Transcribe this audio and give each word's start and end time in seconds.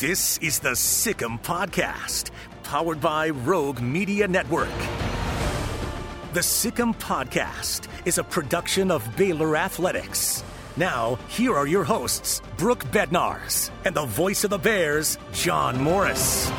This 0.00 0.38
is 0.38 0.58
the 0.58 0.74
Sic 0.74 1.22
'Em 1.22 1.38
Podcast, 1.38 2.32
powered 2.64 3.00
by 3.00 3.30
Rogue 3.30 3.80
Media 3.80 4.26
Network. 4.26 4.74
The 6.32 6.42
Sic 6.42 6.80
'Em 6.80 6.94
Podcast 6.94 7.82
is 8.04 8.18
a 8.18 8.24
production 8.24 8.90
of 8.90 9.16
Baylor 9.16 9.56
Athletics. 9.56 10.42
Now, 10.76 11.16
here 11.28 11.56
are 11.56 11.68
your 11.68 11.84
hosts, 11.84 12.42
Brooke 12.56 12.84
Bednarz 12.90 13.70
and 13.84 13.94
the 13.94 14.04
voice 14.04 14.42
of 14.42 14.50
the 14.50 14.58
Bears, 14.58 15.16
John 15.32 15.80
Morris. 15.80 16.50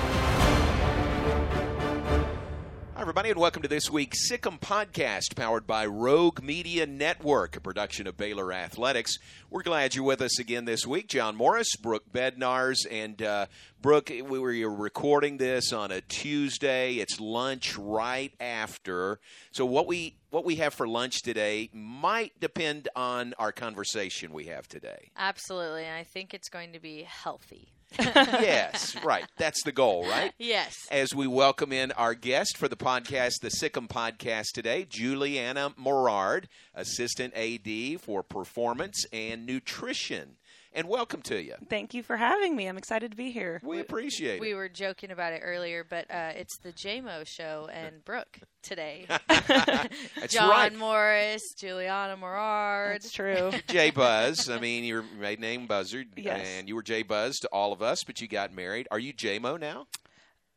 Everybody, 3.15 3.31
and 3.31 3.39
welcome 3.39 3.61
to 3.61 3.69
this 3.69 3.89
week's 3.89 4.27
Sic 4.27 4.45
'Em 4.45 4.57
Podcast, 4.57 5.37
powered 5.37 5.65
by 5.65 5.85
Rogue 5.85 6.41
Media 6.41 6.85
Network, 6.85 7.55
a 7.55 7.61
production 7.61 8.07
of 8.07 8.17
Baylor 8.17 8.51
Athletics. 8.51 9.19
We're 9.49 9.63
glad 9.63 9.95
you're 9.95 10.03
with 10.03 10.21
us 10.21 10.37
again 10.37 10.65
this 10.65 10.85
week. 10.85 11.07
John 11.07 11.37
Morris, 11.37 11.77
Brooke 11.77 12.11
Bednarz, 12.11 12.79
and 12.91 13.21
uh, 13.21 13.45
Brooke, 13.81 14.09
we 14.09 14.21
were 14.21 14.69
recording 14.69 15.37
this 15.37 15.71
on 15.71 15.93
a 15.93 16.01
Tuesday. 16.01 16.95
It's 16.95 17.17
lunch 17.17 17.77
right 17.77 18.33
after. 18.41 19.21
So 19.51 19.65
what 19.65 19.87
we 19.87 20.17
what 20.29 20.43
we 20.43 20.57
have 20.57 20.73
for 20.73 20.85
lunch 20.85 21.21
today 21.21 21.69
might 21.71 22.37
depend 22.41 22.89
on 22.97 23.33
our 23.39 23.53
conversation 23.53 24.33
we 24.33 24.47
have 24.47 24.67
today. 24.67 25.11
Absolutely, 25.15 25.85
and 25.85 25.95
I 25.95 26.03
think 26.03 26.33
it's 26.33 26.49
going 26.49 26.73
to 26.73 26.81
be 26.81 27.03
healthy. 27.03 27.74
yes, 27.99 28.95
right. 29.03 29.25
That's 29.37 29.63
the 29.63 29.71
goal, 29.71 30.07
right? 30.07 30.33
Yes. 30.37 30.87
As 30.91 31.15
we 31.15 31.27
welcome 31.27 31.71
in 31.71 31.91
our 31.93 32.13
guest 32.13 32.57
for 32.57 32.67
the 32.67 32.75
podcast, 32.75 33.39
the 33.41 33.49
Sic 33.49 33.77
'Em 33.77 33.87
podcast 33.87 34.47
today, 34.53 34.85
Juliana 34.89 35.73
Morard, 35.77 36.49
Assistant 36.73 37.33
AD 37.35 37.97
for 38.01 38.21
Performance 38.23 39.05
and 39.13 39.45
Nutrition. 39.45 40.35
And 40.75 40.89
welcome 40.89 41.21
to 41.23 41.41
you. 41.41 41.53
Thank 41.69 41.93
you 41.93 42.03
for 42.03 42.17
having 42.17 42.53
me. 42.53 42.67
I'm 42.67 42.77
excited 42.77 43.11
to 43.11 43.15
be 43.17 43.31
here. 43.31 43.61
We 43.63 43.79
appreciate 43.79 44.41
We 44.41 44.47
it. 44.47 44.49
We 44.51 44.55
were 44.55 44.67
joking 44.67 45.09
about 45.09 45.31
it 45.31 45.39
earlier, 45.41 45.85
but 45.89 46.11
uh, 46.11 46.33
it's 46.35 46.57
the 46.57 46.73
JMO 46.73 47.25
show 47.25 47.69
and 47.71 48.03
Brooke 48.03 48.39
today. 48.61 49.05
That's 49.29 50.27
John 50.33 50.49
right. 50.49 50.75
Morris, 50.75 51.53
Juliana 51.57 52.17
Morard. 52.17 52.95
That's 52.95 53.13
true. 53.13 53.51
J 53.69 53.91
Buzz. 53.91 54.49
I 54.49 54.59
mean, 54.59 54.83
your 54.83 55.03
maiden 55.17 55.43
name 55.43 55.65
Buzzard, 55.65 56.07
Yes. 56.17 56.45
and 56.45 56.67
you 56.67 56.75
were 56.75 56.83
J 56.83 57.03
Buzz 57.03 57.37
to 57.37 57.47
all 57.53 57.71
of 57.71 57.81
us, 57.81 58.03
but 58.03 58.19
you 58.19 58.27
got 58.27 58.53
married. 58.53 58.89
Are 58.91 58.99
you 58.99 59.13
JMO 59.13 59.57
now? 59.57 59.87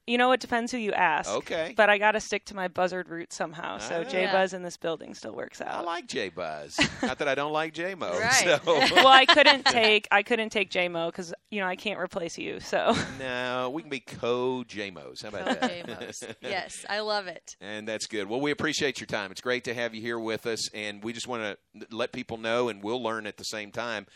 You 0.09 0.19
know, 0.19 0.33
it 0.33 0.41
depends 0.41 0.73
who 0.73 0.79
you 0.79 0.93
ask. 0.93 1.31
Okay. 1.31 1.75
But 1.77 1.91
I 1.91 1.99
got 1.99 2.13
to 2.13 2.21
stick 2.21 2.45
to 2.47 2.57
my 2.57 2.69
buzzard 2.69 3.09
roots 3.09 3.37
somehow. 3.37 3.79
So 3.79 4.01
Ah. 4.07 4.11
J 4.11 4.23
Yeah. 4.23 4.33
Buzz 4.33 4.53
in 4.55 4.63
this 4.63 4.77
building 4.77 5.15
still 5.15 5.33
works 5.35 5.61
out. 5.61 5.75
I 5.75 5.81
like 5.83 6.07
Jay 6.07 6.29
Buzz. 6.31 6.79
Not 7.03 7.19
that 7.19 7.29
I 7.29 7.35
don't 7.35 7.53
like 7.53 7.75
JMO. 7.75 8.19
Right. 8.19 8.33
So. 8.33 8.59
well, 8.67 9.07
I 9.09 9.27
couldn't 9.27 9.67
take 9.67 10.09
I 10.11 10.23
couldn't 10.23 10.51
take 10.51 10.71
JMO 10.71 11.09
because 11.09 11.33
you 11.51 11.61
know 11.61 11.67
I 11.67 11.77
can't 11.77 12.01
replace 12.01 12.39
you. 12.39 12.61
So 12.61 12.95
no, 13.19 13.71
we 13.73 13.83
can 13.83 13.91
be 13.91 14.01
co 14.01 14.65
JMOs. 14.67 15.23
How 15.23 15.29
about 15.29 15.49
Oh, 15.49 15.55
that? 15.55 15.87
JMOs. 15.87 16.35
yes, 16.41 16.85
I 16.89 17.01
love 17.01 17.27
it. 17.27 17.57
And 17.61 17.87
that's 17.87 18.07
good. 18.07 18.29
Well, 18.29 18.41
we 18.41 18.51
appreciate 18.51 19.01
your 19.01 19.07
time. 19.07 19.31
It's 19.31 19.41
great 19.41 19.65
to 19.65 19.75
have 19.75 19.95
you 19.95 20.01
here 20.01 20.19
with 20.19 20.47
us, 20.47 20.71
and 20.73 21.03
we 21.05 21.13
just 21.13 21.29
want 21.29 21.43
to 21.81 21.87
let 21.95 22.13
people 22.13 22.39
know, 22.39 22.69
and 22.69 22.83
we'll 22.83 23.03
learn 23.03 23.27
at 23.27 23.37
the 23.37 23.45
same 23.45 23.71
time. 23.71 24.07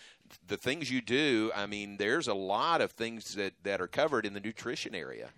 The 0.49 0.57
things 0.57 0.91
you 0.91 1.03
do, 1.03 1.53
I 1.55 1.67
mean, 1.67 1.99
there's 1.99 2.27
a 2.27 2.33
lot 2.35 2.81
of 2.81 2.93
things 2.93 3.35
that, 3.35 3.53
that 3.65 3.83
are 3.83 3.87
covered 3.87 4.25
in 4.25 4.33
the 4.33 4.41
nutrition 4.41 4.95
area. 4.95 5.29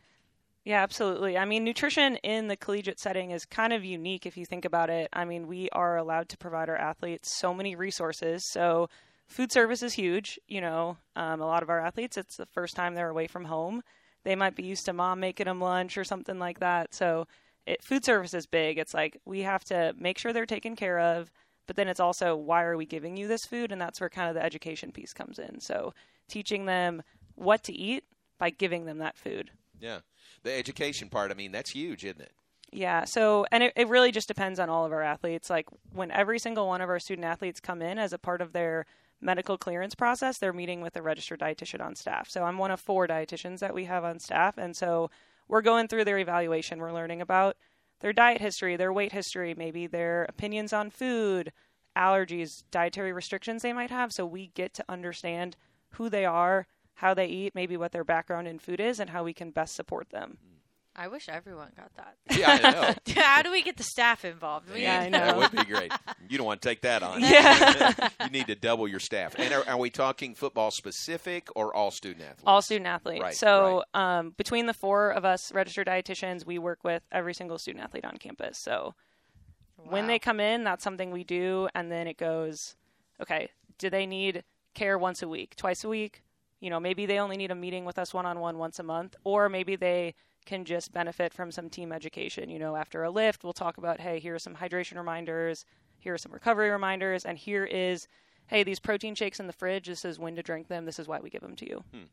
Yeah, 0.64 0.82
absolutely. 0.82 1.36
I 1.36 1.44
mean, 1.44 1.62
nutrition 1.62 2.16
in 2.16 2.48
the 2.48 2.56
collegiate 2.56 2.98
setting 2.98 3.32
is 3.32 3.44
kind 3.44 3.72
of 3.72 3.84
unique 3.84 4.24
if 4.24 4.36
you 4.36 4.46
think 4.46 4.64
about 4.64 4.88
it. 4.88 5.10
I 5.12 5.26
mean, 5.26 5.46
we 5.46 5.68
are 5.70 5.98
allowed 5.98 6.30
to 6.30 6.38
provide 6.38 6.70
our 6.70 6.76
athletes 6.76 7.38
so 7.38 7.52
many 7.52 7.76
resources. 7.76 8.48
So 8.50 8.88
food 9.26 9.52
service 9.52 9.82
is 9.82 9.92
huge. 9.92 10.38
You 10.48 10.62
know, 10.62 10.96
um, 11.16 11.42
a 11.42 11.46
lot 11.46 11.62
of 11.62 11.68
our 11.68 11.80
athletes, 11.80 12.16
it's 12.16 12.36
the 12.36 12.46
first 12.46 12.76
time 12.76 12.94
they're 12.94 13.10
away 13.10 13.26
from 13.26 13.44
home. 13.44 13.82
They 14.24 14.36
might 14.36 14.56
be 14.56 14.62
used 14.62 14.86
to 14.86 14.94
mom 14.94 15.20
making 15.20 15.44
them 15.44 15.60
lunch 15.60 15.98
or 15.98 16.04
something 16.04 16.38
like 16.38 16.60
that. 16.60 16.94
So 16.94 17.26
it, 17.66 17.84
food 17.84 18.02
service 18.02 18.32
is 18.32 18.46
big. 18.46 18.78
It's 18.78 18.94
like 18.94 19.20
we 19.26 19.40
have 19.40 19.64
to 19.64 19.94
make 19.98 20.16
sure 20.16 20.32
they're 20.32 20.46
taken 20.46 20.76
care 20.76 20.98
of, 20.98 21.30
but 21.66 21.76
then 21.76 21.88
it's 21.88 22.00
also 22.00 22.36
why 22.36 22.62
are 22.62 22.78
we 22.78 22.86
giving 22.86 23.18
you 23.18 23.28
this 23.28 23.44
food? 23.44 23.70
And 23.70 23.78
that's 23.78 24.00
where 24.00 24.08
kind 24.08 24.30
of 24.30 24.34
the 24.34 24.44
education 24.44 24.92
piece 24.92 25.12
comes 25.12 25.38
in. 25.38 25.60
So 25.60 25.92
teaching 26.26 26.64
them 26.64 27.02
what 27.34 27.64
to 27.64 27.72
eat 27.74 28.04
by 28.38 28.48
giving 28.48 28.86
them 28.86 28.98
that 28.98 29.18
food. 29.18 29.50
Yeah. 29.78 29.98
The 30.44 30.56
education 30.56 31.08
part, 31.08 31.30
I 31.30 31.34
mean, 31.34 31.52
that's 31.52 31.70
huge, 31.70 32.04
isn't 32.04 32.20
it? 32.20 32.32
Yeah. 32.70 33.04
So, 33.04 33.46
and 33.50 33.62
it, 33.62 33.72
it 33.76 33.88
really 33.88 34.12
just 34.12 34.28
depends 34.28 34.58
on 34.58 34.68
all 34.68 34.84
of 34.84 34.92
our 34.92 35.02
athletes. 35.02 35.50
Like 35.50 35.66
when 35.92 36.10
every 36.10 36.38
single 36.38 36.66
one 36.66 36.80
of 36.80 36.88
our 36.88 37.00
student 37.00 37.24
athletes 37.24 37.60
come 37.60 37.82
in 37.82 37.98
as 37.98 38.12
a 38.12 38.18
part 38.18 38.40
of 38.40 38.52
their 38.52 38.86
medical 39.20 39.56
clearance 39.56 39.94
process, 39.94 40.38
they're 40.38 40.52
meeting 40.52 40.80
with 40.80 40.96
a 40.96 41.02
registered 41.02 41.40
dietitian 41.40 41.80
on 41.84 41.94
staff. 41.94 42.28
So 42.28 42.44
I'm 42.44 42.58
one 42.58 42.70
of 42.70 42.80
four 42.80 43.06
dietitians 43.06 43.60
that 43.60 43.74
we 43.74 43.84
have 43.84 44.04
on 44.04 44.18
staff. 44.18 44.58
And 44.58 44.76
so 44.76 45.10
we're 45.48 45.62
going 45.62 45.88
through 45.88 46.04
their 46.04 46.18
evaluation. 46.18 46.78
We're 46.78 46.92
learning 46.92 47.20
about 47.20 47.56
their 48.00 48.12
diet 48.12 48.40
history, 48.40 48.76
their 48.76 48.92
weight 48.92 49.12
history, 49.12 49.54
maybe 49.56 49.86
their 49.86 50.26
opinions 50.28 50.72
on 50.72 50.90
food, 50.90 51.52
allergies, 51.96 52.64
dietary 52.70 53.12
restrictions 53.12 53.62
they 53.62 53.72
might 53.72 53.90
have. 53.90 54.12
So 54.12 54.26
we 54.26 54.48
get 54.48 54.74
to 54.74 54.84
understand 54.88 55.56
who 55.90 56.10
they 56.10 56.24
are, 56.24 56.66
how 56.94 57.14
they 57.14 57.26
eat, 57.26 57.54
maybe 57.54 57.76
what 57.76 57.92
their 57.92 58.04
background 58.04 58.46
in 58.48 58.58
food 58.58 58.80
is, 58.80 59.00
and 59.00 59.10
how 59.10 59.24
we 59.24 59.32
can 59.32 59.50
best 59.50 59.74
support 59.74 60.10
them. 60.10 60.38
I 60.96 61.08
wish 61.08 61.28
everyone 61.28 61.72
got 61.76 61.90
that. 61.96 62.14
Yeah, 62.38 62.50
I 62.62 62.70
know. 62.70 62.94
How 63.20 63.42
do 63.42 63.50
we 63.50 63.62
get 63.62 63.76
the 63.76 63.82
staff 63.82 64.24
involved? 64.24 64.72
We 64.72 64.82
Yeah, 64.82 65.00
I 65.00 65.08
know. 65.08 65.18
That 65.18 65.36
would 65.36 65.50
be 65.50 65.64
great. 65.64 65.92
You 66.28 66.38
don't 66.38 66.46
want 66.46 66.62
to 66.62 66.68
take 66.68 66.82
that 66.82 67.02
on. 67.02 67.20
Yeah. 67.24 68.10
you 68.22 68.30
need 68.30 68.46
to 68.46 68.54
double 68.54 68.86
your 68.86 69.00
staff. 69.00 69.34
And 69.36 69.52
are, 69.52 69.68
are 69.68 69.76
we 69.76 69.90
talking 69.90 70.36
football 70.36 70.70
specific 70.70 71.48
or 71.56 71.74
all 71.74 71.90
student 71.90 72.22
athletes? 72.22 72.42
all 72.46 72.62
student 72.62 72.86
athletes. 72.86 73.22
Right, 73.22 73.34
so 73.34 73.82
Um, 73.92 74.30
between 74.36 74.66
the 74.66 74.72
four 74.74 75.10
of 75.10 75.24
us 75.24 75.52
registered 75.52 75.88
dietitians, 75.88 76.46
we 76.46 76.58
work 76.58 76.84
with 76.84 77.02
every 77.10 77.34
single 77.34 77.58
student 77.58 77.82
athlete 77.82 78.04
on 78.04 78.16
campus. 78.18 78.58
So 78.58 78.94
when 79.76 80.06
they 80.06 80.18
come 80.20 80.38
in, 80.38 80.62
that's 80.62 80.84
something 80.84 81.10
we 81.10 81.24
do, 81.24 81.68
and 81.74 81.90
then 81.90 82.06
it 82.06 82.18
goes, 82.18 82.76
okay, 83.20 83.48
do 83.78 83.90
they 83.90 84.06
need 84.06 84.44
care 84.74 84.96
once 84.96 85.22
a 85.22 85.28
week, 85.28 85.56
twice 85.56 85.82
a 85.82 85.88
week? 85.88 86.22
You 86.64 86.70
know, 86.70 86.80
maybe 86.80 87.04
they 87.04 87.18
only 87.18 87.36
need 87.36 87.50
a 87.50 87.54
meeting 87.54 87.84
with 87.84 87.98
us 87.98 88.14
one 88.14 88.24
on 88.24 88.40
one 88.40 88.56
once 88.56 88.78
a 88.78 88.82
month, 88.82 89.16
or 89.22 89.50
maybe 89.50 89.76
they 89.76 90.14
can 90.46 90.64
just 90.64 90.94
benefit 90.94 91.34
from 91.34 91.50
some 91.50 91.68
team 91.68 91.92
education. 91.92 92.48
You 92.48 92.58
know, 92.58 92.74
after 92.74 93.04
a 93.04 93.10
lift, 93.10 93.44
we'll 93.44 93.52
talk 93.52 93.76
about, 93.76 94.00
hey, 94.00 94.18
here 94.18 94.34
are 94.34 94.38
some 94.38 94.54
hydration 94.54 94.96
reminders, 94.96 95.66
here 95.98 96.14
are 96.14 96.18
some 96.18 96.32
recovery 96.32 96.70
reminders, 96.70 97.26
and 97.26 97.36
here 97.36 97.66
is, 97.66 98.08
hey, 98.46 98.62
these 98.62 98.80
protein 98.80 99.14
shakes 99.14 99.40
in 99.40 99.46
the 99.46 99.52
fridge. 99.52 99.88
This 99.88 100.06
is 100.06 100.18
when 100.18 100.36
to 100.36 100.42
drink 100.42 100.68
them. 100.68 100.86
This 100.86 100.98
is 100.98 101.06
why 101.06 101.20
we 101.20 101.28
give 101.28 101.42
them 101.42 101.54
to 101.56 101.68
you. 101.68 101.84
Hmm. 101.92 102.04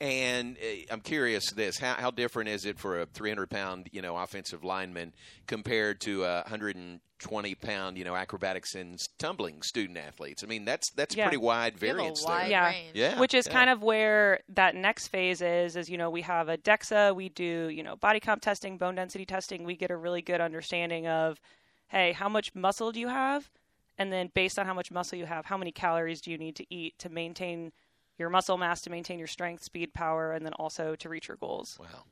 And 0.00 0.56
uh, 0.56 0.92
I'm 0.92 1.00
curious 1.00 1.50
this: 1.50 1.78
how, 1.78 1.94
how 1.94 2.10
different 2.10 2.48
is 2.48 2.64
it 2.64 2.78
for 2.78 3.00
a 3.00 3.06
300 3.06 3.50
pound, 3.50 3.88
you 3.92 4.00
know, 4.00 4.16
offensive 4.16 4.64
lineman 4.64 5.12
compared 5.46 6.00
to 6.02 6.24
a 6.24 6.36
120 6.42 7.54
pound, 7.56 7.98
you 7.98 8.04
know, 8.04 8.16
acrobatics 8.16 8.74
and 8.74 8.98
tumbling 9.18 9.60
student 9.60 9.98
athletes? 9.98 10.42
I 10.42 10.46
mean, 10.46 10.64
that's 10.64 10.90
that's 10.92 11.14
Yeah. 11.14 11.24
pretty 11.24 11.36
wide 11.36 11.78
We 11.80 11.88
have 11.88 11.96
a 11.96 11.98
variance 11.98 12.24
wide 12.24 12.44
there. 12.44 12.50
Yeah. 12.50 12.74
Yeah, 12.94 13.20
which 13.20 13.34
is 13.34 13.46
yeah. 13.46 13.52
kind 13.52 13.68
of 13.68 13.82
where 13.82 14.40
that 14.48 14.74
next 14.74 15.08
phase 15.08 15.42
is 15.42 15.76
is 15.76 15.90
you 15.90 15.98
know 15.98 16.08
we 16.08 16.22
have 16.22 16.48
a 16.48 16.56
dexa 16.56 17.14
we 17.14 17.28
do 17.28 17.68
you 17.68 17.82
know 17.82 17.96
body 17.96 18.20
comp 18.20 18.40
testing 18.40 18.78
bone 18.78 18.94
density 18.94 19.26
testing 19.26 19.64
we 19.64 19.76
get 19.76 19.90
a 19.90 19.96
really 19.96 20.22
good 20.22 20.40
understanding 20.40 21.06
of 21.08 21.40
hey 21.88 22.12
how 22.12 22.28
much 22.28 22.54
muscle 22.54 22.90
do 22.90 23.00
you 23.00 23.08
have 23.08 23.50
and 23.98 24.10
then 24.12 24.30
based 24.34 24.58
on 24.58 24.64
how 24.64 24.72
much 24.74 24.90
muscle 24.90 25.18
you 25.18 25.26
have 25.26 25.44
how 25.46 25.58
many 25.58 25.72
calories 25.72 26.20
do 26.22 26.30
you 26.30 26.38
need 26.38 26.56
to 26.56 26.64
eat 26.74 26.98
to 26.98 27.08
maintain 27.10 27.72
your 28.20 28.30
muscle 28.30 28.58
mass 28.58 28.82
to 28.82 28.90
maintain 28.90 29.18
your 29.18 29.28
strength 29.28 29.64
speed 29.64 29.94
power 29.94 30.32
and 30.32 30.46
then 30.46 30.52
also 30.54 30.94
to 30.96 31.08
reach 31.08 31.28
your 31.28 31.38
goals 31.38 31.80
Wow. 31.80 32.04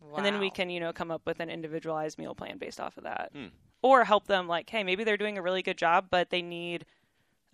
Wow. 0.00 0.16
and 0.16 0.26
then 0.26 0.38
we 0.40 0.50
can 0.50 0.70
you 0.70 0.80
know 0.80 0.92
come 0.92 1.10
up 1.10 1.22
with 1.26 1.40
an 1.40 1.50
individualized 1.50 2.18
meal 2.18 2.34
plan 2.34 2.58
based 2.58 2.80
off 2.80 2.98
of 2.98 3.04
that 3.04 3.32
Hmm. 3.32 3.48
or 3.82 4.04
help 4.04 4.26
them 4.26 4.48
like 4.48 4.68
hey 4.70 4.84
maybe 4.84 5.04
they're 5.04 5.16
doing 5.16 5.38
a 5.38 5.42
really 5.42 5.62
good 5.62 5.78
job 5.78 6.06
but 6.10 6.30
they 6.30 6.42
need 6.42 6.84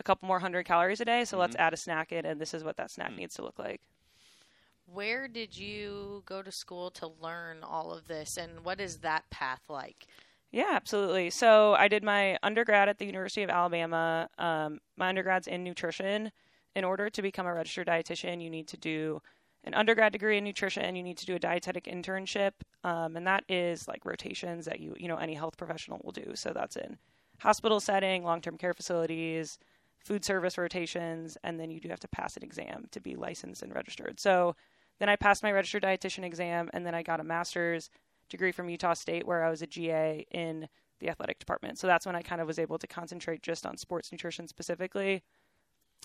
a 0.00 0.02
couple 0.04 0.26
more 0.26 0.40
hundred 0.40 0.64
calories 0.64 1.00
a 1.00 1.04
day 1.04 1.24
so 1.24 1.38
let's 1.38 1.56
Mm-hmm. 1.56 1.62
add 1.62 1.74
a 1.74 1.76
snack 1.76 2.12
in 2.12 2.24
and 2.26 2.40
this 2.40 2.54
is 2.54 2.64
what 2.64 2.76
that 2.76 2.90
snack 2.90 3.10
Hmm. 3.10 3.18
needs 3.18 3.34
to 3.36 3.42
look 3.42 3.58
like 3.58 3.80
Where 4.86 5.28
did 5.28 5.56
you 5.56 6.22
go 6.26 6.42
to 6.42 6.52
school 6.52 6.90
to 6.92 7.06
learn 7.06 7.62
all 7.62 7.92
of 7.92 8.08
this, 8.08 8.36
and 8.36 8.64
what 8.64 8.80
is 8.80 8.98
that 8.98 9.30
path 9.30 9.62
like? 9.70 10.06
Yeah, 10.50 10.70
absolutely. 10.72 11.30
So 11.30 11.74
I 11.74 11.88
did 11.88 12.02
my 12.02 12.36
undergrad 12.42 12.88
at 12.88 12.98
the 12.98 13.06
University 13.06 13.42
of 13.42 13.50
Alabama. 13.50 14.28
Um, 14.38 14.80
my 14.96 15.12
undergrad's 15.12 15.46
in 15.46 15.62
nutrition, 15.62 16.32
in 16.74 16.84
order 16.84 17.10
to 17.10 17.22
become 17.22 17.46
a 17.46 17.54
registered 17.54 17.88
dietitian, 17.88 18.42
you 18.42 18.50
need 18.50 18.68
to 18.68 18.76
do 18.76 19.20
an 19.64 19.74
undergrad 19.74 20.12
degree 20.12 20.38
in 20.38 20.44
nutrition. 20.44 20.96
You 20.96 21.02
need 21.02 21.18
to 21.18 21.26
do 21.26 21.34
a 21.34 21.38
dietetic 21.38 21.84
internship, 21.84 22.52
um, 22.84 23.16
and 23.16 23.26
that 23.26 23.44
is 23.48 23.86
like 23.86 24.04
rotations 24.04 24.64
that 24.66 24.80
you 24.80 24.94
you 24.98 25.08
know 25.08 25.16
any 25.16 25.34
health 25.34 25.56
professional 25.56 26.00
will 26.02 26.12
do. 26.12 26.32
So 26.34 26.52
that's 26.54 26.76
in 26.76 26.98
hospital 27.40 27.80
setting, 27.80 28.24
long 28.24 28.40
term 28.40 28.56
care 28.56 28.74
facilities, 28.74 29.58
food 29.98 30.24
service 30.24 30.56
rotations, 30.56 31.36
and 31.44 31.60
then 31.60 31.70
you 31.70 31.80
do 31.80 31.88
have 31.88 32.00
to 32.00 32.08
pass 32.08 32.36
an 32.36 32.42
exam 32.42 32.86
to 32.92 33.00
be 33.00 33.16
licensed 33.16 33.62
and 33.62 33.74
registered. 33.74 34.18
So 34.18 34.56
then 34.98 35.08
I 35.08 35.16
passed 35.16 35.42
my 35.42 35.52
registered 35.52 35.82
dietitian 35.82 36.24
exam, 36.24 36.70
and 36.72 36.86
then 36.86 36.94
I 36.94 37.02
got 37.02 37.20
a 37.20 37.24
master's 37.24 37.90
degree 38.28 38.52
from 38.52 38.68
Utah 38.68 38.94
State 38.94 39.26
where 39.26 39.44
I 39.44 39.50
was 39.50 39.60
a 39.60 39.66
GA 39.66 40.24
in 40.30 40.68
the 41.00 41.08
athletic 41.08 41.38
department. 41.38 41.78
So 41.78 41.86
that's 41.86 42.06
when 42.06 42.14
I 42.14 42.22
kind 42.22 42.40
of 42.40 42.46
was 42.46 42.58
able 42.58 42.78
to 42.78 42.86
concentrate 42.86 43.42
just 43.42 43.66
on 43.66 43.76
sports 43.76 44.12
nutrition 44.12 44.46
specifically. 44.46 45.22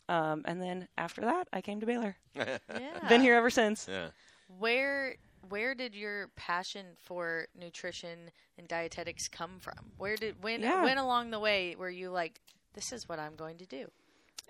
Um, 0.08 0.44
and 0.46 0.62
then 0.62 0.88
after 0.98 1.22
that, 1.22 1.48
I 1.52 1.62
came 1.62 1.80
to 1.80 1.86
Baylor. 1.86 2.16
Yeah. 2.36 2.58
Been 3.10 3.22
here 3.22 3.36
ever 3.36 3.50
since. 3.50 3.88
Yeah. 3.90 4.08
Where 4.60 5.16
where 5.50 5.76
did 5.76 5.94
your 5.96 6.30
passion 6.36 6.86
for 7.04 7.48
nutrition 7.60 8.32
and 8.58 8.68
dietetics 8.68 9.28
come 9.28 9.60
from? 9.60 9.92
Where 9.98 10.16
did 10.16 10.36
when 10.42 10.62
Yeah. 10.62 10.84
when 10.84 10.98
along 10.98 11.32
the 11.32 11.40
way 11.40 11.76
were 11.78 11.90
you 11.90 12.10
like, 12.10 12.40
this 12.74 12.92
is 12.92 13.08
what 13.08 13.20
I'm 13.20 13.36
going 13.36 13.58
to 13.58 13.66
do? 13.66 13.88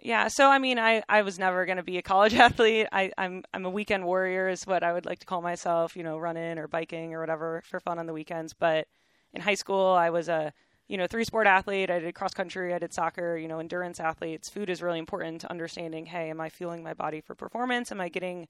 Yeah, 0.02 0.28
so 0.28 0.50
I 0.50 0.60
mean, 0.60 0.78
I, 0.78 1.04
I 1.08 1.22
was 1.22 1.40
never 1.40 1.66
going 1.66 1.78
to 1.78 1.84
be 1.84 1.98
a 1.98 2.02
college 2.02 2.34
athlete. 2.48 2.88
I, 2.92 3.12
I'm 3.18 3.44
I'm 3.54 3.66
a 3.66 3.70
weekend 3.70 4.06
warrior, 4.06 4.50
is 4.50 4.66
what 4.68 4.84
I 4.84 4.92
would 4.94 5.06
like 5.06 5.20
to 5.20 5.26
call 5.26 5.42
myself. 5.42 5.96
You 5.96 6.04
know, 6.04 6.18
running 6.18 6.58
or 6.58 6.68
biking 6.68 7.14
or 7.14 7.22
whatever 7.22 7.62
for 7.66 7.80
fun 7.80 7.98
on 8.00 8.06
the 8.06 8.14
weekends. 8.14 8.54
But 8.54 8.88
in 9.34 9.42
high 9.42 9.56
school, 9.56 9.88
I 9.88 10.10
was 10.10 10.28
a 10.28 10.54
you 10.88 10.98
know 10.98 11.08
three 11.08 11.24
sport 11.24 11.48
athlete. 11.48 11.90
I 11.90 12.00
did 12.00 12.16
cross 12.16 12.34
country, 12.34 12.74
I 12.74 12.80
did 12.80 12.94
soccer. 12.94 13.38
You 13.38 13.48
know, 13.48 13.60
endurance 13.60 14.00
athletes. 14.00 14.50
Food 14.50 14.70
is 14.70 14.82
really 14.82 15.00
important 15.00 15.42
to 15.42 15.52
understanding. 15.52 16.06
Hey, 16.06 16.30
am 16.30 16.42
I 16.42 16.50
fueling 16.50 16.84
my 16.84 16.94
body 16.94 17.22
for 17.22 17.36
performance? 17.36 17.92
Am 17.92 18.02
I 18.02 18.10
getting 18.10 18.48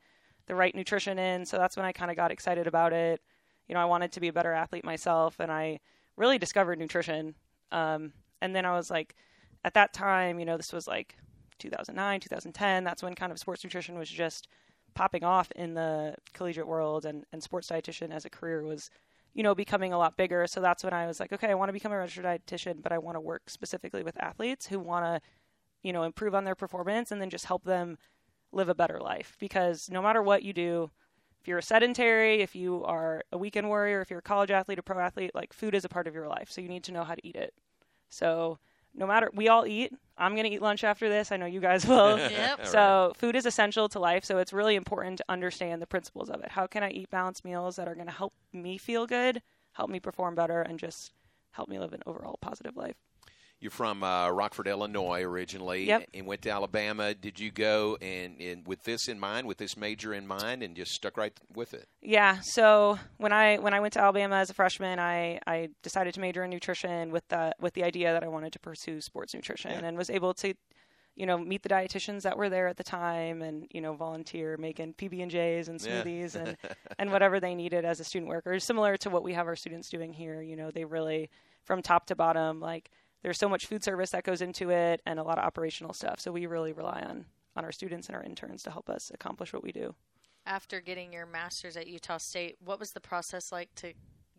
the 0.47 0.55
right 0.55 0.75
nutrition 0.75 1.17
in? 1.17 1.45
So 1.45 1.57
that's 1.57 1.77
when 1.77 1.85
I 1.85 1.91
kind 1.91 2.11
of 2.11 2.17
got 2.17 2.31
excited 2.31 2.67
about 2.67 2.93
it. 2.93 3.21
You 3.67 3.75
know, 3.75 3.81
I 3.81 3.85
wanted 3.85 4.11
to 4.13 4.19
be 4.19 4.27
a 4.27 4.33
better 4.33 4.53
athlete 4.53 4.85
myself, 4.85 5.39
and 5.39 5.51
I 5.51 5.79
really 6.17 6.37
discovered 6.37 6.79
nutrition. 6.79 7.35
Um, 7.71 8.13
and 8.41 8.55
then 8.55 8.65
I 8.65 8.73
was 8.73 8.89
like, 8.89 9.15
at 9.63 9.73
that 9.73 9.93
time, 9.93 10.39
you 10.39 10.45
know, 10.45 10.57
this 10.57 10.71
was 10.71 10.87
like 10.87 11.15
2009, 11.59 12.19
2010. 12.19 12.83
That's 12.83 13.01
when 13.01 13.15
kind 13.15 13.31
of 13.31 13.39
sports 13.39 13.63
nutrition 13.63 13.97
was 13.97 14.09
just 14.09 14.47
popping 14.93 15.23
off 15.23 15.51
in 15.55 15.73
the 15.73 16.15
collegiate 16.33 16.67
world, 16.67 17.05
and, 17.05 17.25
and 17.33 17.41
sports 17.41 17.69
dietitian 17.69 18.11
as 18.11 18.25
a 18.25 18.29
career 18.29 18.63
was, 18.63 18.89
you 19.35 19.43
know, 19.43 19.53
becoming 19.53 19.93
a 19.93 19.97
lot 19.97 20.17
bigger. 20.17 20.47
So 20.47 20.61
that's 20.61 20.83
when 20.83 20.93
I 20.93 21.05
was 21.05 21.19
like, 21.19 21.33
okay, 21.33 21.49
I 21.49 21.55
want 21.55 21.69
to 21.69 21.73
become 21.73 21.91
a 21.91 21.97
registered 21.97 22.25
dietitian, 22.25 22.81
but 22.81 22.93
I 22.93 22.97
want 22.97 23.17
to 23.17 23.21
work 23.21 23.49
specifically 23.49 24.01
with 24.01 24.15
athletes 24.23 24.65
who 24.65 24.79
want 24.79 25.05
to, 25.05 25.21
you 25.83 25.93
know, 25.93 26.03
improve 26.03 26.33
on 26.33 26.45
their 26.45 26.55
performance 26.55 27.11
and 27.11 27.21
then 27.21 27.29
just 27.29 27.45
help 27.45 27.65
them 27.65 27.97
live 28.53 28.69
a 28.69 28.75
better 28.75 28.99
life. 28.99 29.35
Because 29.39 29.89
no 29.91 30.01
matter 30.01 30.23
what 30.23 30.43
you 30.43 30.53
do, 30.53 30.89
if 31.41 31.49
you're 31.49 31.59
a 31.59 31.63
sedentary, 31.63 32.41
if 32.41 32.55
you 32.55 32.83
are 32.85 33.23
a 33.33 33.37
weekend 33.37 33.67
warrior, 33.67 34.01
if 34.01 34.09
you're 34.09 34.19
a 34.19 34.23
college 34.23 34.51
athlete, 34.51 34.79
a 34.79 34.83
pro 34.83 34.99
athlete, 34.99 35.31
like 35.35 35.51
food 35.53 35.75
is 35.75 35.83
a 35.83 35.89
part 35.89 36.07
of 36.07 36.15
your 36.15 36.29
life. 36.29 36.49
So 36.49 36.61
you 36.61 36.69
need 36.69 36.85
to 36.85 36.93
know 36.93 37.03
how 37.03 37.13
to 37.13 37.27
eat 37.27 37.35
it. 37.35 37.53
So 38.09 38.57
no 38.95 39.05
matter 39.05 39.29
we 39.33 39.49
all 39.49 39.65
eat. 39.67 39.93
I'm 40.17 40.33
going 40.33 40.45
to 40.45 40.49
eat 40.49 40.61
lunch 40.61 40.83
after 40.83 41.09
this. 41.09 41.31
I 41.31 41.37
know 41.37 41.45
you 41.45 41.59
guys 41.59 41.85
will. 41.87 42.17
Yep. 42.31 42.67
So 42.67 43.13
food 43.17 43.35
is 43.35 43.45
essential 43.45 43.89
to 43.89 43.99
life. 43.99 44.23
So 44.25 44.37
it's 44.37 44.53
really 44.53 44.75
important 44.75 45.17
to 45.17 45.25
understand 45.29 45.81
the 45.81 45.87
principles 45.87 46.29
of 46.29 46.41
it. 46.41 46.51
How 46.51 46.67
can 46.67 46.83
I 46.83 46.89
eat 46.89 47.09
balanced 47.09 47.43
meals 47.45 47.75
that 47.75 47.87
are 47.87 47.95
going 47.95 48.07
to 48.07 48.13
help 48.13 48.33
me 48.53 48.77
feel 48.77 49.05
good, 49.05 49.41
help 49.73 49.89
me 49.89 49.99
perform 49.99 50.35
better, 50.35 50.61
and 50.61 50.79
just 50.79 51.11
help 51.51 51.69
me 51.69 51.79
live 51.79 51.93
an 51.93 52.01
overall 52.05 52.37
positive 52.41 52.75
life? 52.77 52.95
You're 53.61 53.71
from 53.71 54.03
uh, 54.03 54.29
Rockford, 54.29 54.67
Illinois, 54.67 55.21
originally, 55.23 55.85
Yep. 55.85 56.09
and 56.13 56.27
went 56.27 56.41
to 56.43 56.49
Alabama. 56.51 57.13
Did 57.15 57.39
you 57.39 57.51
go 57.51 57.97
and, 58.01 58.39
and 58.39 58.67
with 58.67 58.83
this 58.83 59.07
in 59.07 59.19
mind, 59.19 59.47
with 59.47 59.57
this 59.57 59.77
major 59.77 60.13
in 60.13 60.27
mind, 60.27 60.61
and 60.61 60.75
just 60.75 60.91
stuck 60.91 61.17
right 61.17 61.33
with 61.53 61.73
it? 61.73 61.87
Yeah. 62.01 62.39
So 62.43 62.99
when 63.17 63.31
I 63.31 63.57
when 63.57 63.73
I 63.73 63.79
went 63.79 63.93
to 63.93 64.01
Alabama 64.01 64.35
as 64.35 64.49
a 64.49 64.53
freshman, 64.53 64.99
I, 64.99 65.39
I 65.47 65.69
decided 65.83 66.13
to 66.15 66.19
major 66.19 66.43
in 66.43 66.49
nutrition 66.49 67.11
with 67.11 67.27
the 67.29 67.53
with 67.59 67.73
the 67.73 67.83
idea 67.83 68.11
that 68.11 68.23
I 68.23 68.27
wanted 68.27 68.51
to 68.53 68.59
pursue 68.59 68.99
sports 69.01 69.33
nutrition 69.33 69.71
Yeah. 69.71 69.85
and 69.87 69.97
was 69.97 70.09
able 70.09 70.33
to, 70.35 70.53
you 71.15 71.25
know, 71.25 71.37
meet 71.37 71.63
the 71.63 71.69
dietitians 71.69 72.23
that 72.23 72.37
were 72.37 72.49
there 72.49 72.67
at 72.67 72.75
the 72.77 72.83
time 72.83 73.41
and 73.41 73.67
you 73.71 73.79
know 73.79 73.93
volunteer 73.95 74.57
making 74.57 74.93
PB 74.95 75.21
and 75.23 75.31
J's 75.31 75.69
and 75.69 75.81
Yeah. 75.81 76.03
smoothies 76.03 76.35
and 76.35 76.57
and 76.99 77.09
whatever 77.11 77.39
they 77.39 77.55
needed 77.55 77.85
as 77.85 78.01
a 78.01 78.03
student 78.03 78.29
worker, 78.29 78.59
similar 78.59 78.97
to 78.97 79.09
what 79.09 79.23
we 79.23 79.33
have 79.33 79.47
our 79.47 79.55
students 79.55 79.89
doing 79.89 80.11
here. 80.13 80.41
You 80.41 80.57
know, 80.57 80.71
they 80.71 80.83
really 80.83 81.29
from 81.63 81.81
top 81.81 82.07
to 82.07 82.15
bottom 82.15 82.59
like. 82.59 82.91
There's 83.25 83.39
so 83.39 83.49
much 83.49 83.65
food 83.65 83.83
service 83.83 84.11
that 84.11 84.23
goes 84.23 84.43
into 84.43 84.69
it 84.69 85.01
and 85.07 85.17
a 85.17 85.23
lot 85.23 85.39
of 85.39 85.45
operational 85.45 85.93
stuff. 85.93 86.19
So 86.19 86.31
we 86.31 86.45
really 86.45 86.73
rely 86.73 87.03
on 87.09 87.25
on 87.55 87.65
our 87.65 87.71
students 87.71 88.05
and 88.05 88.15
our 88.15 88.21
interns 88.21 88.61
to 88.61 88.69
help 88.69 88.87
us 88.87 89.09
accomplish 89.11 89.51
what 89.51 89.63
we 89.63 89.71
do. 89.71 89.95
After 90.45 90.79
getting 90.79 91.11
your 91.11 91.25
master's 91.25 91.75
at 91.75 91.87
Utah 91.87 92.17
State, 92.17 92.57
what 92.63 92.79
was 92.79 92.91
the 92.91 92.99
process 92.99 93.51
like 93.51 93.73
to 93.77 93.93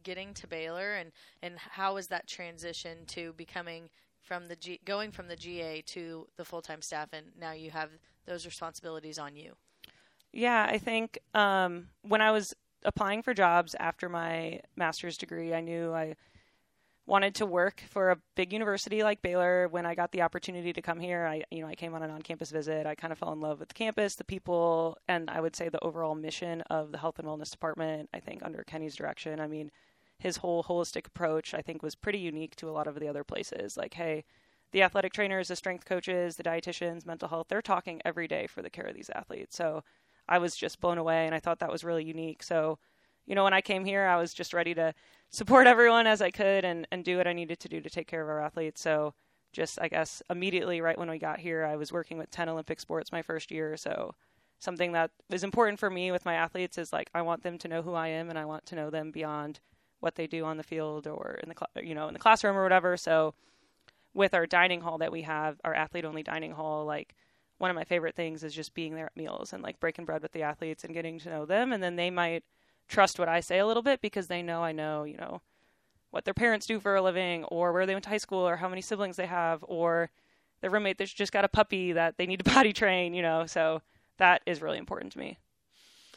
getting 0.04 0.32
to 0.34 0.46
Baylor, 0.46 0.94
and 0.94 1.10
and 1.42 1.58
how 1.58 1.94
was 1.94 2.06
that 2.06 2.28
transition 2.28 2.98
to 3.08 3.32
becoming 3.32 3.90
from 4.22 4.46
the 4.46 4.54
G, 4.54 4.78
going 4.84 5.10
from 5.10 5.26
the 5.26 5.34
GA 5.34 5.82
to 5.86 6.28
the 6.36 6.44
full 6.44 6.62
time 6.62 6.80
staff, 6.80 7.08
and 7.12 7.26
now 7.36 7.50
you 7.50 7.72
have 7.72 7.90
those 8.24 8.46
responsibilities 8.46 9.18
on 9.18 9.34
you? 9.34 9.54
Yeah, 10.32 10.64
I 10.70 10.78
think 10.78 11.18
um, 11.34 11.88
when 12.02 12.20
I 12.20 12.30
was 12.30 12.54
applying 12.84 13.24
for 13.24 13.34
jobs 13.34 13.74
after 13.80 14.08
my 14.08 14.60
master's 14.76 15.18
degree, 15.18 15.52
I 15.52 15.60
knew 15.60 15.92
I 15.92 16.14
wanted 17.06 17.36
to 17.36 17.46
work 17.46 17.82
for 17.88 18.10
a 18.10 18.18
big 18.34 18.52
university 18.52 19.02
like 19.02 19.22
Baylor. 19.22 19.68
When 19.68 19.86
I 19.86 19.94
got 19.94 20.10
the 20.12 20.22
opportunity 20.22 20.72
to 20.72 20.82
come 20.82 20.98
here, 20.98 21.24
I 21.24 21.44
you 21.50 21.62
know 21.62 21.68
I 21.68 21.74
came 21.74 21.94
on 21.94 22.02
an 22.02 22.10
on-campus 22.10 22.50
visit. 22.50 22.86
I 22.86 22.94
kind 22.94 23.12
of 23.12 23.18
fell 23.18 23.32
in 23.32 23.40
love 23.40 23.60
with 23.60 23.68
the 23.68 23.74
campus, 23.74 24.16
the 24.16 24.24
people, 24.24 24.98
and 25.08 25.30
I 25.30 25.40
would 25.40 25.54
say 25.56 25.68
the 25.68 25.84
overall 25.84 26.14
mission 26.14 26.62
of 26.62 26.92
the 26.92 26.98
health 26.98 27.18
and 27.18 27.28
wellness 27.28 27.50
department. 27.50 28.08
I 28.12 28.20
think 28.20 28.42
under 28.44 28.64
Kenny's 28.64 28.96
direction, 28.96 29.40
I 29.40 29.46
mean, 29.46 29.70
his 30.18 30.38
whole 30.38 30.64
holistic 30.64 31.06
approach, 31.06 31.54
I 31.54 31.62
think, 31.62 31.82
was 31.82 31.94
pretty 31.94 32.18
unique 32.18 32.56
to 32.56 32.68
a 32.68 32.72
lot 32.72 32.86
of 32.86 32.98
the 32.98 33.08
other 33.08 33.24
places. 33.24 33.76
Like, 33.76 33.94
hey, 33.94 34.24
the 34.72 34.82
athletic 34.82 35.12
trainers, 35.12 35.48
the 35.48 35.56
strength 35.56 35.84
coaches, 35.84 36.36
the 36.36 36.42
dietitians, 36.42 37.06
mental 37.06 37.28
health, 37.28 37.46
they're 37.48 37.62
talking 37.62 38.00
every 38.04 38.26
day 38.26 38.46
for 38.46 38.62
the 38.62 38.70
care 38.70 38.86
of 38.86 38.94
these 38.94 39.10
athletes. 39.14 39.56
So 39.56 39.84
I 40.28 40.38
was 40.38 40.56
just 40.56 40.80
blown 40.80 40.98
away 40.98 41.26
and 41.26 41.34
I 41.34 41.40
thought 41.40 41.60
that 41.60 41.70
was 41.70 41.84
really 41.84 42.04
unique. 42.04 42.42
So, 42.42 42.78
you 43.26 43.34
know, 43.34 43.44
when 43.44 43.52
I 43.52 43.60
came 43.60 43.84
here, 43.84 44.06
I 44.06 44.16
was 44.16 44.32
just 44.32 44.54
ready 44.54 44.74
to 44.74 44.94
support 45.30 45.66
everyone 45.66 46.06
as 46.06 46.22
I 46.22 46.30
could 46.30 46.64
and, 46.64 46.86
and 46.90 47.04
do 47.04 47.16
what 47.16 47.26
I 47.26 47.32
needed 47.32 47.60
to 47.60 47.68
do 47.68 47.80
to 47.80 47.90
take 47.90 48.06
care 48.06 48.22
of 48.22 48.28
our 48.28 48.40
athletes. 48.40 48.80
So 48.80 49.14
just, 49.52 49.80
I 49.80 49.88
guess, 49.88 50.22
immediately 50.30 50.80
right 50.80 50.98
when 50.98 51.10
we 51.10 51.18
got 51.18 51.40
here, 51.40 51.64
I 51.64 51.76
was 51.76 51.92
working 51.92 52.18
with 52.18 52.30
10 52.30 52.48
Olympic 52.48 52.80
sports 52.80 53.12
my 53.12 53.22
first 53.22 53.50
year. 53.50 53.76
So 53.76 54.14
something 54.58 54.92
that 54.92 55.10
is 55.30 55.44
important 55.44 55.78
for 55.78 55.90
me 55.90 56.10
with 56.12 56.24
my 56.24 56.34
athletes 56.34 56.78
is 56.78 56.92
like, 56.92 57.10
I 57.14 57.22
want 57.22 57.42
them 57.42 57.58
to 57.58 57.68
know 57.68 57.82
who 57.82 57.94
I 57.94 58.08
am 58.08 58.30
and 58.30 58.38
I 58.38 58.44
want 58.44 58.66
to 58.66 58.76
know 58.76 58.90
them 58.90 59.10
beyond 59.10 59.60
what 60.00 60.14
they 60.14 60.26
do 60.26 60.44
on 60.44 60.56
the 60.56 60.62
field 60.62 61.06
or 61.06 61.38
in 61.42 61.48
the, 61.48 61.54
cl- 61.54 61.84
you 61.84 61.94
know, 61.94 62.08
in 62.08 62.12
the 62.12 62.20
classroom 62.20 62.56
or 62.56 62.62
whatever. 62.62 62.96
So 62.96 63.34
with 64.14 64.34
our 64.34 64.46
dining 64.46 64.80
hall 64.80 64.98
that 64.98 65.12
we 65.12 65.22
have, 65.22 65.60
our 65.64 65.74
athlete 65.74 66.04
only 66.04 66.22
dining 66.22 66.52
hall, 66.52 66.84
like 66.84 67.14
one 67.58 67.70
of 67.70 67.76
my 67.76 67.84
favorite 67.84 68.14
things 68.14 68.44
is 68.44 68.54
just 68.54 68.74
being 68.74 68.94
there 68.94 69.06
at 69.06 69.16
meals 69.16 69.52
and 69.52 69.62
like 69.62 69.80
breaking 69.80 70.04
bread 70.04 70.22
with 70.22 70.32
the 70.32 70.42
athletes 70.42 70.84
and 70.84 70.94
getting 70.94 71.18
to 71.20 71.30
know 71.30 71.46
them. 71.46 71.72
And 71.72 71.82
then 71.82 71.96
they 71.96 72.10
might 72.10 72.44
trust 72.88 73.18
what 73.18 73.28
I 73.28 73.40
say 73.40 73.58
a 73.58 73.66
little 73.66 73.82
bit 73.82 74.00
because 74.00 74.26
they 74.28 74.42
know 74.42 74.62
I 74.62 74.72
know, 74.72 75.04
you 75.04 75.16
know, 75.16 75.40
what 76.10 76.24
their 76.24 76.34
parents 76.34 76.66
do 76.66 76.80
for 76.80 76.96
a 76.96 77.02
living 77.02 77.44
or 77.44 77.72
where 77.72 77.86
they 77.86 77.94
went 77.94 78.04
to 78.04 78.10
high 78.10 78.16
school 78.16 78.46
or 78.46 78.56
how 78.56 78.68
many 78.68 78.80
siblings 78.80 79.16
they 79.16 79.26
have 79.26 79.64
or 79.66 80.10
their 80.60 80.70
roommate 80.70 80.98
that's 80.98 81.12
just 81.12 81.32
got 81.32 81.44
a 81.44 81.48
puppy 81.48 81.92
that 81.92 82.16
they 82.16 82.26
need 82.26 82.38
to 82.38 82.44
potty 82.50 82.72
train, 82.72 83.14
you 83.14 83.22
know. 83.22 83.46
So 83.46 83.82
that 84.18 84.42
is 84.46 84.62
really 84.62 84.78
important 84.78 85.12
to 85.12 85.18
me. 85.18 85.38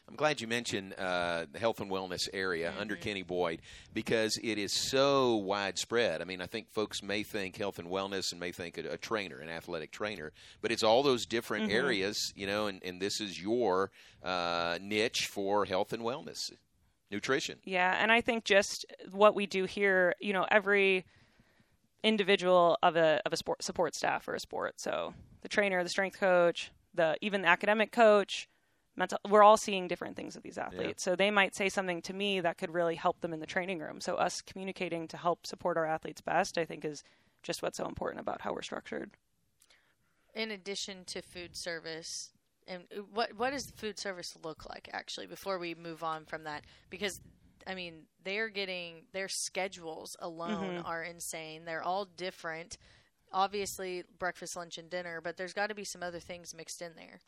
I'm 0.09 0.15
glad 0.15 0.41
you 0.41 0.47
mentioned 0.47 0.95
uh, 0.97 1.45
the 1.51 1.59
health 1.59 1.79
and 1.79 1.91
wellness 1.91 2.27
area 2.33 2.73
under 2.79 2.95
Kenny 2.95 3.21
Boyd 3.21 3.61
because 3.93 4.39
it 4.41 4.57
is 4.57 4.73
so 4.73 5.35
widespread. 5.35 6.19
I 6.19 6.25
mean, 6.25 6.41
I 6.41 6.47
think 6.47 6.71
folks 6.71 7.03
may 7.03 7.21
think 7.21 7.55
health 7.57 7.77
and 7.77 7.87
wellness 7.87 8.31
and 8.31 8.39
may 8.39 8.51
think 8.51 8.79
a, 8.79 8.93
a 8.93 8.97
trainer, 8.97 9.37
an 9.37 9.49
athletic 9.49 9.91
trainer, 9.91 10.31
but 10.63 10.71
it's 10.71 10.81
all 10.81 11.03
those 11.03 11.27
different 11.27 11.71
areas, 11.71 12.33
you 12.35 12.47
know, 12.47 12.65
and, 12.65 12.81
and 12.83 12.99
this 12.99 13.21
is 13.21 13.39
your 13.39 13.91
uh, 14.23 14.79
niche 14.81 15.27
for 15.27 15.65
health 15.65 15.93
and 15.93 16.01
wellness, 16.01 16.51
nutrition. 17.11 17.59
Yeah, 17.63 17.95
and 18.01 18.11
I 18.11 18.21
think 18.21 18.45
just 18.45 18.87
what 19.11 19.35
we 19.35 19.45
do 19.45 19.65
here, 19.65 20.15
you 20.19 20.33
know, 20.33 20.47
every 20.49 21.05
individual 22.03 22.79
of 22.81 22.95
a 22.95 23.21
of 23.27 23.33
a 23.33 23.37
sport 23.37 23.61
support 23.61 23.93
staff 23.93 24.23
for 24.23 24.33
a 24.33 24.39
sport. 24.39 24.79
So 24.81 25.13
the 25.43 25.49
trainer, 25.49 25.83
the 25.83 25.89
strength 25.89 26.19
coach, 26.19 26.71
the 26.95 27.15
even 27.21 27.43
the 27.43 27.47
academic 27.47 27.91
coach, 27.91 28.49
mental 28.95 29.19
we're 29.29 29.43
all 29.43 29.57
seeing 29.57 29.87
different 29.87 30.15
things 30.15 30.35
with 30.35 30.43
these 30.43 30.57
athletes. 30.57 31.03
So 31.03 31.15
they 31.15 31.31
might 31.31 31.55
say 31.55 31.69
something 31.69 32.01
to 32.03 32.13
me 32.13 32.41
that 32.41 32.57
could 32.57 32.73
really 32.73 32.95
help 32.95 33.21
them 33.21 33.33
in 33.33 33.39
the 33.39 33.45
training 33.45 33.79
room. 33.79 34.01
So 34.01 34.15
us 34.15 34.41
communicating 34.41 35.07
to 35.09 35.17
help 35.17 35.47
support 35.47 35.77
our 35.77 35.85
athletes 35.85 36.21
best, 36.21 36.57
I 36.57 36.65
think 36.65 36.83
is 36.83 37.03
just 37.43 37.61
what's 37.61 37.77
so 37.77 37.85
important 37.85 38.21
about 38.21 38.41
how 38.41 38.53
we're 38.53 38.61
structured. 38.61 39.11
In 40.33 40.51
addition 40.51 41.05
to 41.05 41.21
food 41.21 41.55
service, 41.55 42.31
and 42.67 42.83
what 43.13 43.33
what 43.33 43.51
does 43.51 43.71
food 43.71 43.97
service 43.97 44.37
look 44.43 44.69
like 44.69 44.89
actually? 44.93 45.27
Before 45.27 45.57
we 45.57 45.73
move 45.75 46.03
on 46.03 46.25
from 46.25 46.43
that, 46.43 46.65
because 46.89 47.21
I 47.65 47.75
mean 47.75 48.03
they're 48.23 48.49
getting 48.49 49.05
their 49.13 49.27
schedules 49.27 50.15
alone 50.19 50.77
mm-hmm. 50.77 50.85
are 50.85 51.03
insane. 51.03 51.65
They're 51.65 51.81
all 51.83 52.05
different. 52.05 52.77
obviously 53.31 54.03
breakfast, 54.17 54.55
lunch, 54.55 54.77
and 54.77 54.89
dinner, 54.89 55.21
but 55.21 55.37
there's 55.37 55.53
got 55.53 55.67
to 55.67 55.75
be 55.75 55.83
some 55.83 56.03
other 56.03 56.19
things 56.19 56.53
mixed 56.53 56.81
in 56.81 56.91
there. 56.95 57.19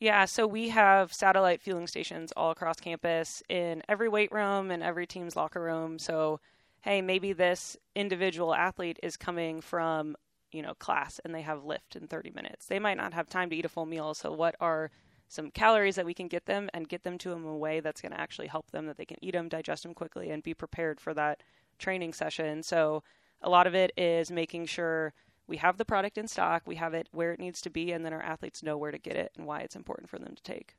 Yeah, 0.00 0.24
so 0.24 0.46
we 0.46 0.70
have 0.70 1.12
satellite 1.12 1.60
fueling 1.60 1.86
stations 1.86 2.32
all 2.34 2.50
across 2.50 2.80
campus 2.80 3.42
in 3.50 3.82
every 3.86 4.08
weight 4.08 4.32
room 4.32 4.70
and 4.70 4.82
every 4.82 5.06
team's 5.06 5.36
locker 5.36 5.60
room. 5.62 5.98
So, 5.98 6.40
hey, 6.80 7.02
maybe 7.02 7.34
this 7.34 7.76
individual 7.94 8.54
athlete 8.54 8.98
is 9.02 9.18
coming 9.18 9.60
from, 9.60 10.16
you 10.52 10.62
know, 10.62 10.72
class 10.74 11.20
and 11.22 11.34
they 11.34 11.42
have 11.42 11.64
lift 11.64 11.96
in 11.96 12.06
30 12.06 12.30
minutes. 12.30 12.64
They 12.66 12.78
might 12.78 12.96
not 12.96 13.12
have 13.12 13.28
time 13.28 13.50
to 13.50 13.56
eat 13.56 13.66
a 13.66 13.68
full 13.68 13.84
meal. 13.84 14.14
So, 14.14 14.32
what 14.32 14.56
are 14.58 14.90
some 15.28 15.50
calories 15.50 15.96
that 15.96 16.06
we 16.06 16.14
can 16.14 16.28
get 16.28 16.46
them 16.46 16.70
and 16.72 16.88
get 16.88 17.02
them 17.02 17.18
to 17.18 17.28
them 17.28 17.44
in 17.44 17.50
a 17.50 17.56
way 17.56 17.80
that's 17.80 18.00
going 18.00 18.12
to 18.12 18.20
actually 18.20 18.48
help 18.48 18.70
them 18.70 18.86
that 18.86 18.96
they 18.96 19.04
can 19.04 19.18
eat 19.22 19.32
them, 19.32 19.50
digest 19.50 19.82
them 19.82 19.94
quickly, 19.94 20.30
and 20.30 20.42
be 20.42 20.54
prepared 20.54 20.98
for 20.98 21.12
that 21.12 21.42
training 21.78 22.14
session? 22.14 22.62
So, 22.62 23.02
a 23.42 23.50
lot 23.50 23.66
of 23.66 23.74
it 23.74 23.92
is 23.98 24.30
making 24.30 24.64
sure 24.66 25.12
we 25.50 25.56
have 25.58 25.76
the 25.76 25.84
product 25.84 26.16
in 26.16 26.28
stock, 26.28 26.62
we 26.64 26.76
have 26.76 26.94
it 26.94 27.08
where 27.10 27.32
it 27.32 27.40
needs 27.40 27.60
to 27.62 27.70
be, 27.70 27.90
and 27.90 28.06
then 28.06 28.12
our 28.12 28.22
athletes 28.22 28.62
know 28.62 28.78
where 28.78 28.92
to 28.92 28.98
get 28.98 29.16
it 29.16 29.32
and 29.36 29.46
why 29.46 29.60
it's 29.60 29.74
important 29.76 30.08
for 30.08 30.18
them 30.18 30.34
to 30.34 30.42
take. 30.42 30.76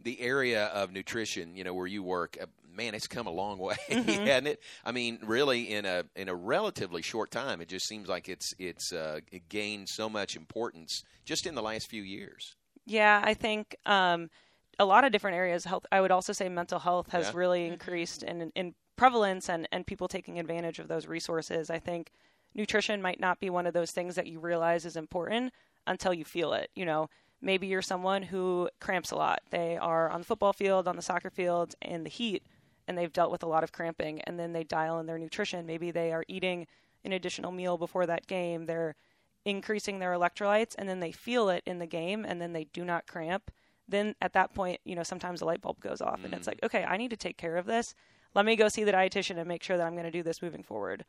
The 0.00 0.18
area 0.20 0.66
of 0.66 0.92
nutrition, 0.92 1.54
you 1.54 1.62
know, 1.62 1.72
where 1.72 1.86
you 1.86 2.02
work, 2.02 2.36
uh, 2.40 2.46
man, 2.74 2.94
it's 2.94 3.06
come 3.06 3.26
a 3.26 3.30
long 3.30 3.58
way, 3.58 3.76
Mm-hmm. 3.88 4.26
hasn't 4.26 4.48
it? 4.48 4.60
I 4.84 4.92
mean, 4.92 5.18
really, 5.22 5.72
in 5.72 5.84
a 5.84 6.04
in 6.16 6.28
a 6.28 6.34
relatively 6.34 7.02
short 7.02 7.30
time, 7.30 7.60
it 7.60 7.68
just 7.68 7.86
seems 7.86 8.08
like 8.08 8.28
it's 8.28 8.52
it's 8.58 8.92
uh, 8.92 9.20
it 9.30 9.48
gained 9.48 9.88
so 9.88 10.08
much 10.08 10.36
importance 10.36 11.02
just 11.24 11.46
in 11.46 11.54
the 11.54 11.62
last 11.62 11.88
few 11.88 12.02
years. 12.02 12.56
Yeah, 12.86 13.22
I 13.24 13.34
think 13.34 13.76
um, 13.86 14.30
a 14.78 14.84
lot 14.86 15.04
of 15.04 15.12
different 15.12 15.36
areas. 15.36 15.64
Health. 15.64 15.84
I 15.92 16.00
would 16.00 16.10
also 16.10 16.32
say 16.32 16.48
mental 16.48 16.78
health 16.80 17.10
has 17.10 17.26
Yeah. 17.28 17.38
really 17.38 17.66
increased 17.66 18.22
in 18.22 18.50
in 18.54 18.74
prevalence 18.96 19.48
and 19.48 19.68
and 19.70 19.86
people 19.86 20.08
taking 20.08 20.38
advantage 20.38 20.78
of 20.78 20.88
those 20.88 21.06
resources. 21.06 21.70
I 21.70 21.78
think 21.78 22.10
nutrition 22.54 23.02
might 23.02 23.20
not 23.20 23.40
be 23.40 23.50
one 23.50 23.66
of 23.66 23.74
those 23.74 23.90
things 23.90 24.14
that 24.14 24.26
you 24.26 24.38
realize 24.38 24.84
is 24.84 24.96
important 24.96 25.52
until 25.86 26.14
you 26.14 26.24
feel 26.24 26.52
it. 26.52 26.70
You 26.74 26.84
know, 26.84 27.08
maybe 27.40 27.66
you're 27.66 27.82
someone 27.82 28.22
who 28.22 28.68
cramps 28.80 29.10
a 29.10 29.16
lot. 29.16 29.40
They 29.50 29.76
are 29.76 30.10
on 30.10 30.20
the 30.20 30.26
football 30.26 30.52
field, 30.52 30.88
on 30.88 30.96
the 30.96 31.02
soccer 31.02 31.30
field, 31.30 31.74
in 31.82 32.04
the 32.04 32.10
heat, 32.10 32.42
and 32.86 32.96
they've 32.96 33.12
dealt 33.12 33.30
with 33.30 33.42
a 33.42 33.48
lot 33.48 33.64
of 33.64 33.72
cramping. 33.72 34.20
And 34.22 34.38
then 34.38 34.52
they 34.52 34.64
dial 34.64 34.98
in 34.98 35.06
their 35.06 35.18
nutrition. 35.18 35.66
Maybe 35.66 35.90
they 35.90 36.12
are 36.12 36.24
eating 36.28 36.66
an 37.04 37.12
additional 37.12 37.52
meal 37.52 37.76
before 37.76 38.06
that 38.06 38.26
game. 38.26 38.66
They're 38.66 38.96
increasing 39.44 39.98
their 39.98 40.12
electrolytes, 40.12 40.74
and 40.78 40.88
then 40.88 41.00
they 41.00 41.12
feel 41.12 41.48
it 41.50 41.62
in 41.66 41.78
the 41.78 41.86
game, 41.86 42.24
and 42.26 42.40
then 42.40 42.52
they 42.52 42.64
do 42.72 42.84
not 42.84 43.06
cramp. 43.06 43.50
Then 43.86 44.14
at 44.22 44.32
that 44.32 44.54
point, 44.54 44.80
you 44.84 44.94
know, 44.94 45.02
sometimes 45.02 45.42
a 45.42 45.44
light 45.44 45.60
bulb 45.60 45.80
goes 45.80 46.00
off, 46.00 46.24
and 46.24 46.32
it's 46.32 46.44
mm. 46.44 46.52
like, 46.52 46.60
okay, 46.62 46.84
I 46.84 46.96
need 46.96 47.10
to 47.10 47.16
take 47.16 47.36
care 47.36 47.56
of 47.56 47.66
this. 47.66 47.94
Let 48.34 48.46
me 48.46 48.56
go 48.56 48.68
see 48.68 48.84
the 48.84 48.92
dietitian 48.92 49.38
and 49.38 49.46
make 49.46 49.62
sure 49.62 49.76
that 49.76 49.86
I'm 49.86 49.92
going 49.92 50.04
to 50.04 50.10
do 50.10 50.22
this 50.22 50.40
moving 50.40 50.62
forward. 50.62 51.04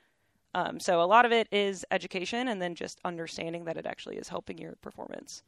Um, 0.55 0.79
so 0.79 1.01
a 1.01 1.03
lot 1.03 1.25
of 1.25 1.33
it 1.33 1.49
is 1.51 1.85
education, 1.91 2.47
and 2.47 2.61
then 2.61 2.75
just 2.75 3.01
understanding 3.03 3.65
that 3.65 3.75
it 3.75 3.85
actually 3.85 4.15
is 4.15 4.29
helping 4.29 4.57
your 4.57 4.75
performance. 4.81 5.43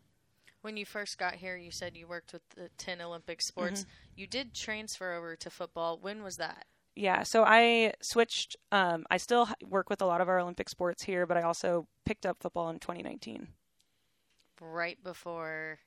When 0.62 0.76
you 0.76 0.86
first 0.86 1.18
got 1.18 1.36
here, 1.36 1.56
you 1.56 1.72
said 1.72 1.96
you 1.96 2.08
worked 2.08 2.34
with 2.34 2.42
the 2.50 2.70
10 2.78 3.00
Olympic 3.00 3.42
sports. 3.42 3.86
You 4.18 4.28
did 4.28 4.54
transfer 4.54 5.14
over 5.14 5.38
to 5.38 5.50
football. 5.50 5.98
When 5.98 6.24
was 6.24 6.36
that? 6.38 6.66
Yeah, 6.94 7.24
so 7.24 7.46
I 7.46 7.94
switched. 8.02 8.58
Um, 8.74 9.06
I 9.10 9.16
still 9.16 9.48
work 9.66 9.90
with 9.90 10.02
a 10.02 10.06
lot 10.06 10.20
of 10.20 10.28
our 10.28 10.40
Olympic 10.40 10.68
sports 10.68 11.04
here, 11.04 11.26
but 11.26 11.38
I 11.38 11.44
also 11.44 11.88
picked 12.06 12.26
up 12.26 12.38
football 12.42 12.70
in 12.70 12.80
2019. 12.80 13.48
Right 14.60 15.02
before 15.02 15.80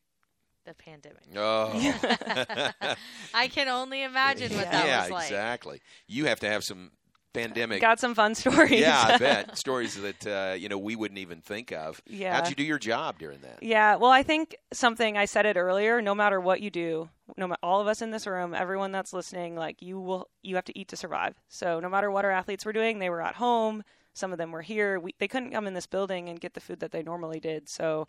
the 0.64 0.72
pandemic. 0.72 1.24
Oh, 1.36 1.72
I 3.34 3.48
can 3.48 3.68
only 3.68 4.02
imagine 4.02 4.54
what 4.54 4.70
that 4.70 4.86
yeah, 4.86 5.02
was 5.02 5.10
like. 5.10 5.30
Yeah, 5.30 5.36
exactly. 5.36 5.82
You 6.06 6.24
have 6.26 6.40
to 6.40 6.48
have 6.48 6.64
some 6.64 6.92
pandemic. 7.32 7.80
Got 7.80 8.00
some 8.00 8.14
fun 8.14 8.34
stories. 8.34 8.80
yeah, 8.80 9.02
I 9.02 9.18
bet 9.18 9.56
stories 9.56 9.94
that 10.00 10.26
uh, 10.26 10.54
you 10.54 10.68
know 10.68 10.78
we 10.78 10.96
wouldn't 10.96 11.18
even 11.18 11.40
think 11.40 11.72
of. 11.72 12.00
Yeah. 12.06 12.34
How'd 12.34 12.48
you 12.48 12.54
do 12.54 12.62
your 12.62 12.78
job 12.78 13.18
during 13.18 13.40
that? 13.40 13.62
Yeah, 13.62 13.96
well, 13.96 14.10
I 14.10 14.22
think 14.22 14.56
something 14.72 15.16
I 15.16 15.24
said 15.24 15.46
it 15.46 15.56
earlier. 15.56 16.02
No 16.02 16.14
matter 16.14 16.40
what 16.40 16.60
you 16.60 16.70
do, 16.70 17.08
no 17.36 17.46
matter 17.46 17.60
all 17.62 17.80
of 17.80 17.86
us 17.86 18.02
in 18.02 18.10
this 18.10 18.26
room, 18.26 18.54
everyone 18.54 18.92
that's 18.92 19.12
listening, 19.12 19.56
like 19.56 19.80
you 19.82 20.00
will, 20.00 20.28
you 20.42 20.54
have 20.56 20.64
to 20.66 20.78
eat 20.78 20.88
to 20.88 20.96
survive. 20.96 21.34
So 21.48 21.80
no 21.80 21.88
matter 21.88 22.10
what 22.10 22.24
our 22.24 22.30
athletes 22.30 22.64
were 22.64 22.72
doing, 22.72 22.98
they 22.98 23.10
were 23.10 23.22
at 23.22 23.36
home. 23.36 23.82
Some 24.12 24.32
of 24.32 24.38
them 24.38 24.50
were 24.52 24.62
here. 24.62 24.98
We, 24.98 25.14
they 25.18 25.28
couldn't 25.28 25.52
come 25.52 25.66
in 25.66 25.74
this 25.74 25.86
building 25.86 26.28
and 26.28 26.40
get 26.40 26.54
the 26.54 26.60
food 26.60 26.80
that 26.80 26.90
they 26.90 27.02
normally 27.02 27.40
did. 27.40 27.68
So, 27.68 28.08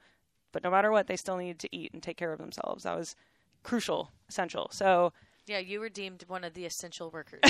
but 0.52 0.64
no 0.64 0.72
matter 0.72 0.92
what, 0.92 1.08
they 1.08 1.16
still 1.16 1.38
needed 1.38 1.60
to 1.60 1.76
eat 1.76 1.94
and 1.94 2.02
take 2.02 2.18
care 2.18 2.34
of 2.34 2.40
themselves. 2.40 2.84
That 2.84 2.98
was 2.98 3.16
crucial, 3.64 4.12
essential. 4.28 4.70
So 4.72 5.14
Yeah, 5.48 5.58
you 5.60 5.80
were 5.80 5.90
deemed 5.90 6.24
one 6.28 6.44
of 6.44 6.54
the 6.54 6.66
essential 6.66 7.10
workers. 7.12 7.40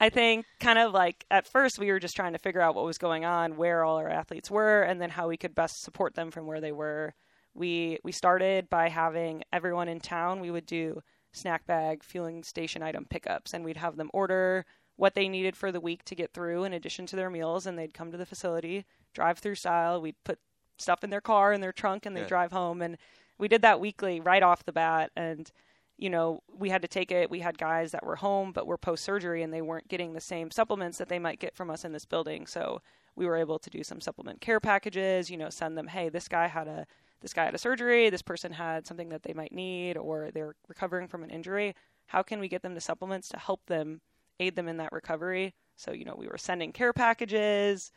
I 0.00 0.08
think 0.10 0.46
kind 0.60 0.78
of 0.78 0.92
like 0.92 1.24
at 1.30 1.46
first 1.46 1.78
we 1.78 1.90
were 1.92 2.00
just 2.00 2.16
trying 2.16 2.32
to 2.32 2.38
figure 2.38 2.60
out 2.60 2.74
what 2.74 2.84
was 2.84 2.98
going 2.98 3.24
on, 3.24 3.56
where 3.56 3.84
all 3.84 3.96
our 3.96 4.08
athletes 4.08 4.50
were, 4.50 4.82
and 4.82 5.00
then 5.00 5.10
how 5.10 5.28
we 5.28 5.36
could 5.36 5.54
best 5.54 5.82
support 5.82 6.14
them 6.14 6.30
from 6.30 6.46
where 6.46 6.60
they 6.60 6.72
were. 6.72 7.14
We 7.54 7.98
we 8.02 8.12
started 8.12 8.68
by 8.70 8.88
having 8.88 9.42
everyone 9.52 9.88
in 9.88 10.00
town. 10.00 10.40
We 10.40 10.50
would 10.50 10.66
do 10.66 11.00
snack 11.32 11.66
bag 11.66 12.02
fueling 12.02 12.42
station 12.42 12.82
item 12.82 13.06
pickups, 13.08 13.52
and 13.54 13.64
we'd 13.64 13.76
have 13.76 13.96
them 13.96 14.10
order 14.14 14.64
what 14.96 15.14
they 15.14 15.28
needed 15.28 15.56
for 15.56 15.72
the 15.72 15.80
week 15.80 16.04
to 16.04 16.14
get 16.14 16.32
through 16.32 16.64
in 16.64 16.72
addition 16.72 17.04
to 17.06 17.16
their 17.16 17.30
meals, 17.30 17.66
and 17.66 17.78
they'd 17.78 17.94
come 17.94 18.10
to 18.12 18.16
the 18.16 18.26
facility, 18.26 18.84
drive 19.12 19.38
through 19.38 19.56
style. 19.56 20.00
We'd 20.00 20.14
put 20.24 20.38
stuff 20.78 21.02
in 21.04 21.10
their 21.10 21.20
car 21.20 21.52
in 21.52 21.60
their 21.60 21.72
trunk, 21.72 22.06
and 22.06 22.16
they 22.16 22.20
Yeah. 22.20 22.24
would 22.24 22.28
drive 22.28 22.52
home. 22.52 22.80
And 22.80 22.96
we 23.36 23.48
did 23.48 23.62
that 23.62 23.80
weekly 23.80 24.20
right 24.20 24.42
off 24.42 24.64
the 24.64 24.72
bat, 24.72 25.10
and 25.16 25.50
you 25.96 26.10
know, 26.10 26.42
we 26.52 26.70
had 26.70 26.82
to 26.82 26.88
take 26.88 27.12
it. 27.12 27.30
We 27.30 27.40
had 27.40 27.56
guys 27.58 27.92
that 27.92 28.04
were 28.04 28.16
home 28.16 28.52
but 28.52 28.66
were 28.66 28.78
post 28.78 29.04
surgery 29.04 29.42
and 29.42 29.52
they 29.52 29.62
weren't 29.62 29.88
getting 29.88 30.12
the 30.12 30.20
same 30.20 30.50
supplements 30.50 30.98
that 30.98 31.08
they 31.08 31.18
might 31.18 31.38
get 31.38 31.54
from 31.54 31.70
us 31.70 31.84
in 31.84 31.92
this 31.92 32.04
building. 32.04 32.46
So 32.46 32.80
we 33.16 33.26
were 33.26 33.36
able 33.36 33.58
to 33.60 33.70
do 33.70 33.84
some 33.84 34.00
supplement 34.00 34.40
care 34.40 34.60
packages, 34.60 35.30
you 35.30 35.36
know, 35.36 35.50
send 35.50 35.78
them, 35.78 35.86
hey, 35.86 36.08
this 36.08 36.28
guy 36.28 36.48
had 36.48 36.66
a 36.66 36.86
this 37.20 37.32
guy 37.32 37.44
had 37.44 37.54
a 37.54 37.58
surgery, 37.58 38.10
this 38.10 38.22
person 38.22 38.52
had 38.52 38.86
something 38.86 39.08
that 39.08 39.22
they 39.22 39.32
might 39.32 39.52
need 39.52 39.96
or 39.96 40.30
they're 40.30 40.56
recovering 40.68 41.08
from 41.08 41.22
an 41.22 41.30
injury. 41.30 41.74
How 42.06 42.22
can 42.22 42.38
we 42.38 42.48
get 42.48 42.62
them 42.62 42.74
to 42.74 42.80
supplements 42.80 43.28
to 43.30 43.38
help 43.38 43.64
them 43.66 44.02
aid 44.40 44.56
them 44.56 44.68
in 44.68 44.76
that 44.76 44.92
recovery? 44.92 45.54
So, 45.76 45.92
you 45.92 46.04
know, 46.04 46.16
we 46.18 46.28
were 46.28 46.36
sending 46.36 46.72
care 46.72 46.92
packages 46.92 47.92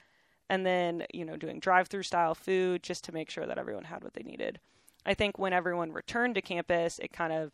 and 0.49 0.65
then, 0.65 1.03
you 1.13 1.25
know, 1.25 1.35
doing 1.35 1.59
drive-through 1.59 2.03
style 2.03 2.35
food 2.35 2.83
just 2.83 3.03
to 3.05 3.11
make 3.11 3.29
sure 3.29 3.45
that 3.45 3.57
everyone 3.57 3.83
had 3.83 4.03
what 4.03 4.13
they 4.13 4.23
needed. 4.23 4.59
I 5.05 5.13
think 5.13 5.37
when 5.37 5.51
everyone 5.51 5.91
returned 5.91 6.35
to 6.35 6.41
campus, 6.41 6.99
it 6.99 7.11
kind 7.11 7.33
of 7.33 7.51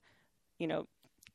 you 0.58 0.68
know, 0.68 0.88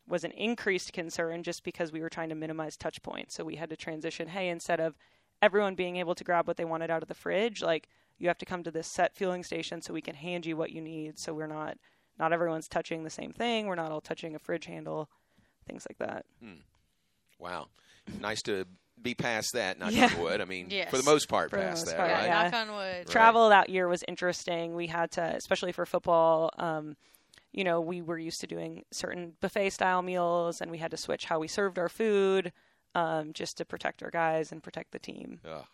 was 0.06 0.24
an 0.24 0.30
increased 0.32 0.92
concern 0.92 1.42
just 1.42 1.62
because 1.64 1.92
we 1.92 2.00
were 2.00 2.08
trying 2.08 2.30
to 2.30 2.34
minimize 2.34 2.76
touch 2.76 3.02
points. 3.02 3.34
So 3.34 3.44
we 3.44 3.56
had 3.56 3.70
to 3.70 3.76
transition, 3.76 4.28
hey, 4.28 4.48
instead 4.48 4.80
of 4.80 4.96
everyone 5.42 5.74
being 5.74 5.96
able 5.96 6.14
to 6.14 6.24
grab 6.24 6.46
what 6.48 6.56
they 6.56 6.64
wanted 6.64 6.90
out 6.90 7.02
of 7.02 7.08
the 7.08 7.14
fridge, 7.14 7.62
like 7.62 7.88
you 8.18 8.28
have 8.28 8.38
to 8.38 8.46
come 8.46 8.62
to 8.64 8.70
this 8.70 8.86
set 8.88 9.14
fueling 9.14 9.44
station 9.44 9.82
so 9.82 9.92
we 9.92 10.00
can 10.00 10.14
hand 10.14 10.46
you 10.46 10.56
what 10.56 10.70
you 10.72 10.80
need. 10.80 11.18
So 11.18 11.34
we're 11.34 11.46
not 11.46 11.76
not 12.18 12.32
everyone's 12.32 12.66
touching 12.68 13.04
the 13.04 13.10
same 13.10 13.32
thing. 13.32 13.66
We're 13.66 13.76
not 13.76 13.92
all 13.92 14.00
touching 14.00 14.34
a 14.34 14.38
fridge 14.40 14.64
handle, 14.66 15.08
things 15.66 15.86
like 15.88 15.98
that. 15.98 16.24
Wow, 17.38 17.68
nice 18.20 18.42
to 18.42 18.64
be 19.00 19.14
past 19.14 19.52
that. 19.52 19.78
Knock 19.78 19.92
Yeah. 19.92 20.10
on 20.16 20.20
wood. 20.20 20.40
I 20.40 20.44
mean, 20.44 20.66
Yes. 20.70 20.90
for 20.90 20.96
the 20.96 21.04
most 21.04 21.28
part, 21.28 21.50
For 21.50 21.58
past 21.58 21.82
most 21.82 21.86
that, 21.86 21.96
part, 21.96 22.10
right? 22.10 22.26
yeah. 22.26 22.42
Knock 22.50 22.54
on 22.68 22.74
wood. 22.74 23.06
Travel 23.06 23.50
that 23.50 23.68
year 23.68 23.86
was 23.86 24.02
interesting. 24.08 24.74
We 24.74 24.88
had 24.88 25.12
to, 25.12 25.22
especially 25.22 25.70
for 25.70 25.86
football, 25.86 26.50
um, 26.58 26.96
you 27.52 27.64
know, 27.64 27.80
we 27.80 28.02
were 28.02 28.18
used 28.18 28.40
to 28.42 28.46
doing 28.46 28.84
certain 28.90 29.34
buffet 29.40 29.70
style 29.70 30.02
meals, 30.02 30.60
and 30.60 30.70
we 30.70 30.78
had 30.78 30.90
to 30.90 30.96
switch 30.96 31.24
how 31.24 31.38
we 31.38 31.48
served 31.48 31.78
our 31.78 31.88
food 31.88 32.52
um, 32.94 33.32
just 33.32 33.56
to 33.58 33.64
protect 33.64 34.02
our 34.02 34.10
guys 34.10 34.52
and 34.52 34.62
protect 34.62 34.92
the 34.92 34.98
team. 34.98 35.40
Ugh. 35.48 35.64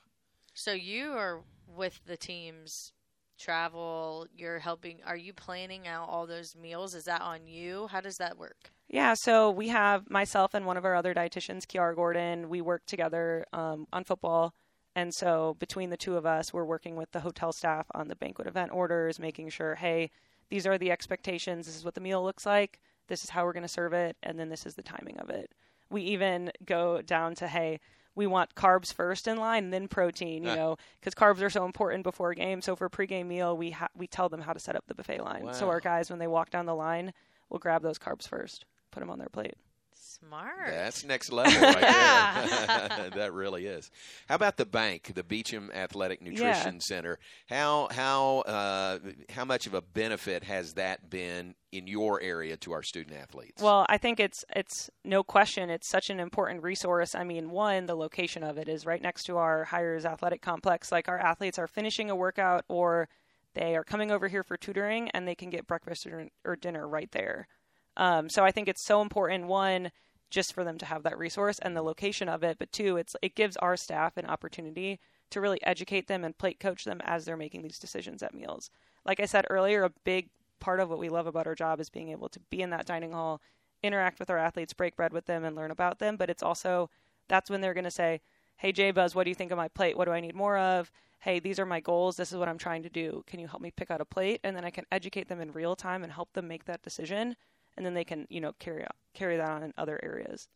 So 0.55 0.73
you 0.73 1.13
are 1.13 1.43
with 1.67 2.01
the 2.07 2.17
teams 2.17 2.93
travel, 3.39 4.27
you're 4.35 4.61
helping 4.61 5.01
are 5.05 5.17
you 5.17 5.33
planning 5.33 5.89
out 5.89 6.09
all 6.09 6.27
those 6.27 6.55
meals? 6.55 6.95
Is 6.95 7.05
that 7.05 7.21
on 7.21 7.47
you? 7.47 7.89
How 7.89 8.01
does 8.01 8.19
that 8.19 8.39
work? 8.39 8.71
Yeah, 8.89 9.15
so 9.15 9.51
we 9.51 9.69
have 9.69 10.09
myself 10.09 10.55
and 10.55 10.67
one 10.67 10.77
of 10.77 10.85
our 10.85 10.95
other 10.95 11.15
dietitians, 11.15 11.67
Kiara 11.67 11.97
Gordon. 11.97 12.49
We 12.49 12.61
work 12.61 12.87
together 12.87 13.45
um, 13.53 13.87
on 13.93 14.05
football. 14.05 14.55
And 14.95 15.13
so 15.13 15.57
between 15.59 15.91
the 15.91 15.97
two 15.97 16.17
of 16.17 16.25
us, 16.25 16.53
we're 16.53 16.65
working 16.65 16.95
with 16.95 17.11
the 17.11 17.21
hotel 17.21 17.53
staff 17.53 17.87
on 17.95 18.09
the 18.09 18.15
banquet 18.15 18.47
event 18.47 18.71
orders, 18.73 19.19
making 19.19 19.49
sure, 19.49 19.75
hey, 19.75 20.11
these 20.51 20.67
are 20.67 20.79
the 20.79 20.91
expectations. 20.91 21.67
This 21.67 21.77
is 21.77 21.85
what 21.85 21.95
the 21.95 22.01
meal 22.01 22.23
looks 22.23 22.45
like. 22.47 22.81
This 23.09 23.25
is 23.25 23.31
how 23.31 23.45
we're 23.45 23.53
going 23.53 23.63
to 23.63 23.69
serve 23.69 23.93
it. 23.93 24.17
And 24.23 24.39
then 24.39 24.49
this 24.49 24.67
is 24.67 24.75
the 24.75 24.83
timing 24.83 25.19
of 25.19 25.31
it. 25.31 25.51
We 25.91 26.03
even 26.03 26.51
go 26.65 27.03
down 27.03 27.35
to, 27.37 27.49
hey, 27.49 27.81
we 28.15 28.27
want 28.27 28.55
carbs 28.55 28.93
first 28.95 29.27
in 29.27 29.37
line, 29.39 29.71
then 29.71 29.89
protein, 29.89 30.45
you 30.45 30.51
Ah. 30.51 30.55
know, 30.55 30.77
because 31.01 31.15
carbs 31.15 31.43
are 31.43 31.51
so 31.51 31.65
important 31.65 32.05
before 32.05 32.31
a 32.31 32.35
game. 32.35 32.63
So 32.63 32.77
for 32.77 32.87
a 32.87 32.91
pregame 32.91 33.27
meal, 33.27 33.57
we 33.57 33.73
ha- 33.73 33.89
we 33.97 34.07
tell 34.07 34.29
them 34.29 34.41
how 34.43 34.53
to 34.53 34.61
set 34.61 34.77
up 34.77 34.85
the 34.87 34.95
buffet 34.95 35.21
line. 35.21 35.53
So 35.55 35.69
our 35.69 35.81
guys, 35.81 36.11
when 36.11 36.19
they 36.21 36.27
walk 36.29 36.51
down 36.51 36.67
the 36.67 36.75
line, 36.77 37.13
will 37.51 37.59
grab 37.59 37.83
those 37.83 37.99
carbs 37.99 38.27
first, 38.29 38.65
put 38.93 39.01
them 39.01 39.11
on 39.11 39.19
their 39.19 39.29
plate. 39.29 39.57
Smart. 40.05 40.69
That's 40.69 41.03
next 41.03 41.33
level 41.33 41.59
right 41.63 41.81
there. 41.81 43.11
that 43.15 43.33
really 43.33 43.65
is. 43.67 43.91
How 44.29 44.35
about 44.35 44.59
the 44.59 44.67
bank, 44.67 45.13
the 45.15 45.25
Beauchamp 45.25 45.75
Athletic 45.75 46.21
Nutrition 46.21 46.75
Yeah. 46.75 46.81
Center? 46.81 47.19
How 47.49 47.89
how 47.91 48.41
uh, 48.41 48.99
how 49.31 49.47
much 49.47 49.67
of 49.67 49.73
a 49.73 49.81
benefit 49.81 50.45
has 50.45 50.75
that 50.75 51.09
been 51.09 51.55
in 51.73 51.87
your 51.87 52.21
area 52.21 52.57
to 52.59 52.73
our 52.73 52.83
student 52.83 53.17
athletes? 53.17 53.63
Well, 53.63 53.87
I 53.89 53.97
think 53.97 54.21
it's 54.21 54.45
it's 54.55 54.91
no 55.05 55.23
question 55.23 55.71
it's 55.71 55.89
such 55.89 56.11
an 56.11 56.21
important 56.21 56.63
resource. 56.63 57.15
I 57.15 57.25
mean, 57.25 57.51
one, 57.51 57.87
the 57.87 57.97
location 57.97 58.43
of 58.43 58.59
it 58.59 58.69
is 58.69 58.85
right 58.85 59.01
next 59.01 59.25
to 59.25 59.39
our 59.39 59.65
Highers 59.65 60.05
Athletic 60.05 60.43
Complex. 60.43 60.93
Like 60.93 61.09
our 61.09 61.19
athletes 61.19 61.59
are 61.59 61.67
finishing 61.67 62.11
a 62.11 62.17
workout 62.17 62.65
or 62.69 63.09
they 63.55 63.75
are 63.75 63.85
coming 63.85 64.11
over 64.11 64.29
here 64.29 64.43
for 64.43 64.57
tutoring 64.59 65.09
and 65.11 65.27
they 65.27 65.35
can 65.35 65.49
get 65.49 65.67
breakfast 65.67 66.07
or, 66.07 66.29
or 66.45 66.57
dinner 66.57 66.87
right 66.87 67.11
there. 67.13 67.49
Um, 67.97 68.29
so 68.29 68.45
I 68.45 68.51
think 68.51 68.69
it's 68.69 68.85
so 68.85 69.01
important 69.03 69.47
one 69.47 69.91
just 70.31 70.53
for 70.53 70.65
them 70.65 70.79
to 70.79 70.87
have 70.87 71.05
that 71.05 71.17
resource 71.17 71.59
and 71.61 71.77
the 71.77 71.83
location 71.83 72.29
of 72.29 72.43
it, 72.43 72.59
but 72.59 72.73
two, 72.73 72.97
it's 72.97 73.15
it 73.23 73.37
gives 73.37 73.57
our 73.59 73.77
staff 73.77 74.17
an 74.17 74.27
opportunity 74.27 74.99
to 75.31 75.41
really 75.41 75.63
educate 75.63 76.09
them 76.09 76.25
and 76.25 76.37
plate 76.37 76.59
coach 76.59 76.85
them 76.85 77.01
as 77.05 77.25
they're 77.25 77.37
making 77.37 77.63
these 77.63 77.79
decisions 77.79 78.23
at 78.23 78.35
meals. 78.35 78.71
Like 79.05 79.21
I 79.21 79.27
said 79.27 79.47
earlier, 79.49 79.85
a 79.85 79.93
big 80.05 80.31
part 80.61 80.81
of 80.81 80.91
what 80.91 80.99
we 80.99 81.09
love 81.09 81.27
about 81.27 81.47
our 81.47 81.55
job 81.55 81.81
is 81.81 81.91
being 81.91 82.09
able 82.09 82.29
to 82.29 82.41
be 82.51 82.63
in 82.63 82.71
that 82.71 82.87
dining 82.87 83.13
hall, 83.13 83.41
interact 83.83 84.19
with 84.19 84.31
our 84.31 84.39
athletes, 84.39 84.73
break 84.73 84.97
bread 84.97 85.13
with 85.13 85.27
them, 85.27 85.45
and 85.45 85.55
learn 85.55 85.71
about 85.71 85.99
them. 85.99 86.17
But 86.17 86.31
it's 86.31 86.43
also 86.43 86.91
that's 87.29 87.51
when 87.51 87.61
they're 87.61 87.75
going 87.75 87.85
to 87.85 87.91
say, 87.91 88.21
"Hey, 88.57 88.73
Jay 88.73 88.91
Buzz, 88.91 89.15
what 89.15 89.25
do 89.25 89.31
you 89.31 89.35
think 89.37 89.53
of 89.53 89.59
my 89.59 89.69
plate? 89.69 89.97
What 89.97 90.07
do 90.07 90.13
I 90.13 90.21
need 90.21 90.35
more 90.35 90.59
of? 90.59 90.91
Hey, 91.21 91.39
these 91.39 91.59
are 91.59 91.67
my 91.67 91.81
goals. 91.81 92.17
This 92.17 92.33
is 92.33 92.39
what 92.39 92.49
I'm 92.49 92.59
trying 92.59 92.83
to 92.83 92.91
do. 92.91 93.23
Can 93.27 93.41
you 93.41 93.47
help 93.47 93.63
me 93.63 93.71
pick 93.71 93.91
out 93.91 94.01
a 94.01 94.05
plate?" 94.05 94.41
And 94.43 94.57
then 94.57 94.65
I 94.65 94.71
can 94.71 94.87
educate 94.91 95.29
them 95.29 95.41
in 95.41 95.53
real 95.53 95.77
time 95.77 96.03
and 96.03 96.13
help 96.13 96.33
them 96.33 96.49
make 96.49 96.65
that 96.65 96.83
decision, 96.83 97.37
and 97.77 97.85
then 97.85 97.95
they 97.95 98.05
can 98.05 98.27
you 98.31 98.41
know 98.41 98.53
carry 98.59 98.85
carry 99.15 99.37
that 99.37 99.51
on 99.51 99.63
in 99.63 99.75
other 99.77 100.01
areas. 100.03 100.49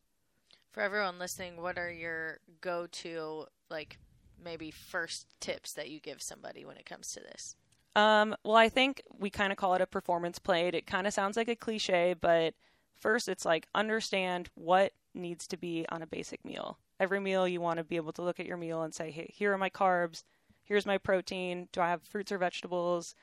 For 0.71 0.81
everyone 0.81 1.17
listening, 1.19 1.61
what 1.61 1.77
are 1.77 1.91
your 1.91 2.39
go-to 2.61 3.45
like 3.69 3.97
maybe 4.41 4.71
first 4.71 5.27
tips 5.39 5.73
that 5.73 5.89
you 5.89 5.99
give 5.99 6.21
somebody 6.21 6.65
when 6.65 6.77
it 6.77 6.85
comes 6.85 7.11
to 7.13 7.19
this? 7.19 7.55
Um, 7.95 8.35
well, 8.43 8.55
I 8.55 8.69
think 8.69 9.01
we 9.17 9.29
kind 9.29 9.51
of 9.51 9.57
call 9.57 9.73
it 9.73 9.81
a 9.81 9.87
performance 9.87 10.39
plate. 10.39 10.75
It 10.75 10.85
kind 10.85 11.07
of 11.07 11.13
sounds 11.13 11.35
like 11.35 11.47
a 11.47 11.55
cliche, 11.55 12.15
but 12.19 12.53
first 12.99 13.27
it's 13.27 13.45
like 13.45 13.67
understand 13.73 14.49
what 14.55 14.93
needs 15.13 15.47
to 15.47 15.57
be 15.57 15.85
on 15.89 16.01
a 16.01 16.07
basic 16.07 16.45
meal. 16.45 16.77
Every 16.99 17.19
meal 17.19 17.47
you 17.47 17.61
want 17.61 17.77
to 17.77 17.83
be 17.83 17.95
able 17.95 18.13
to 18.13 18.21
look 18.21 18.39
at 18.39 18.45
your 18.45 18.57
meal 18.57 18.83
and 18.83 18.93
say, 18.93 19.09
hey, 19.09 19.31
here 19.33 19.53
are 19.53 19.57
my 19.57 19.69
carbs, 19.69 20.23
here's 20.63 20.85
my 20.85 20.97
protein. 20.97 21.67
Do 21.71 21.81
I 21.81 21.89
have 21.89 22.03
fruits 22.03 22.31
or 22.31 22.37
vegetables? 22.37 23.15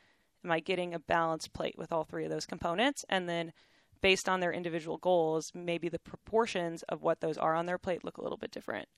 Am 0.45 0.51
I 0.51 0.61
getting 0.61 0.95
a 0.95 0.99
balanced 0.99 1.53
plate 1.53 1.77
with 1.79 1.93
all 1.93 2.05
three 2.05 2.25
of 2.25 2.31
those 2.31 2.47
components? 2.47 3.05
And 3.09 3.29
then 3.29 3.53
based 4.01 4.29
on 4.29 4.41
their 4.41 4.53
individual 4.53 4.99
goals, 4.99 5.53
maybe 5.55 5.89
the 5.89 5.99
proportions 5.99 6.83
of 6.85 7.03
what 7.03 7.21
those 7.21 7.39
are 7.39 7.55
on 7.55 7.67
their 7.67 7.79
plate 7.79 8.05
look 8.05 8.19
a 8.19 8.23
little 8.23 8.39
bit 8.39 8.51
different. 8.51 8.89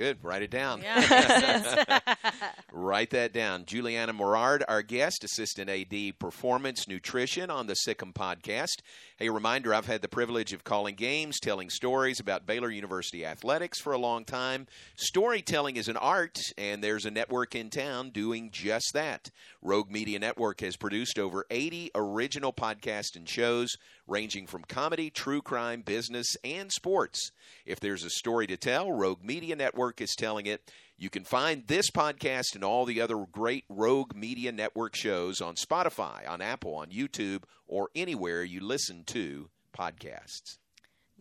Good. 0.00 0.24
Write 0.24 0.40
it 0.40 0.50
down. 0.50 0.80
Yeah. 0.80 2.00
Write 2.72 3.10
that 3.10 3.34
down. 3.34 3.66
Juliana 3.66 4.14
Morard, 4.14 4.64
our 4.66 4.80
guest, 4.80 5.24
Assistant 5.24 5.68
AD 5.68 6.18
Performance 6.18 6.88
Nutrition 6.88 7.50
on 7.50 7.66
the 7.66 7.74
Sic 7.74 8.02
'Em 8.02 8.14
podcast. 8.14 8.80
Hey, 9.18 9.26
a 9.26 9.32
reminder 9.32 9.74
I've 9.74 9.84
had 9.84 10.00
the 10.00 10.08
privilege 10.08 10.54
of 10.54 10.64
calling 10.64 10.94
games, 10.94 11.38
telling 11.38 11.68
stories 11.68 12.18
about 12.18 12.46
Baylor 12.46 12.70
University 12.70 13.26
athletics 13.26 13.78
for 13.78 13.92
a 13.92 13.98
long 13.98 14.24
time. 14.24 14.66
Storytelling 14.96 15.76
is 15.76 15.88
an 15.88 15.98
art, 15.98 16.38
and 16.56 16.82
there's 16.82 17.04
a 17.04 17.10
network 17.10 17.54
in 17.54 17.68
town 17.68 18.08
doing 18.08 18.48
just 18.50 18.92
that. 18.94 19.28
Rogue 19.60 19.90
Media 19.90 20.18
Network 20.18 20.62
has 20.62 20.78
produced 20.78 21.18
over 21.18 21.44
80 21.50 21.90
original 21.94 22.54
podcasts 22.54 23.16
and 23.16 23.28
shows 23.28 23.76
ranging 24.06 24.46
from 24.46 24.64
comedy, 24.64 25.10
true 25.10 25.42
crime, 25.42 25.82
business, 25.82 26.26
and 26.42 26.72
sports. 26.72 27.30
If 27.66 27.78
there's 27.78 28.04
a 28.04 28.10
story 28.10 28.46
to 28.46 28.56
tell, 28.56 28.90
Rogue 28.90 29.22
Media 29.22 29.54
Network 29.54 29.89
is 29.98 30.14
telling 30.16 30.46
it. 30.46 30.70
You 30.98 31.08
can 31.08 31.24
find 31.24 31.66
this 31.66 31.90
podcast 31.90 32.54
and 32.54 32.62
all 32.62 32.84
the 32.84 33.00
other 33.00 33.16
great 33.16 33.64
Rogue 33.70 34.14
Media 34.14 34.52
Network 34.52 34.94
shows 34.94 35.40
on 35.40 35.54
Spotify, 35.54 36.28
on 36.28 36.42
Apple, 36.42 36.74
on 36.74 36.88
YouTube, 36.88 37.44
or 37.66 37.88
anywhere 37.94 38.44
you 38.44 38.60
listen 38.60 39.04
to 39.06 39.48
podcasts. 39.76 40.58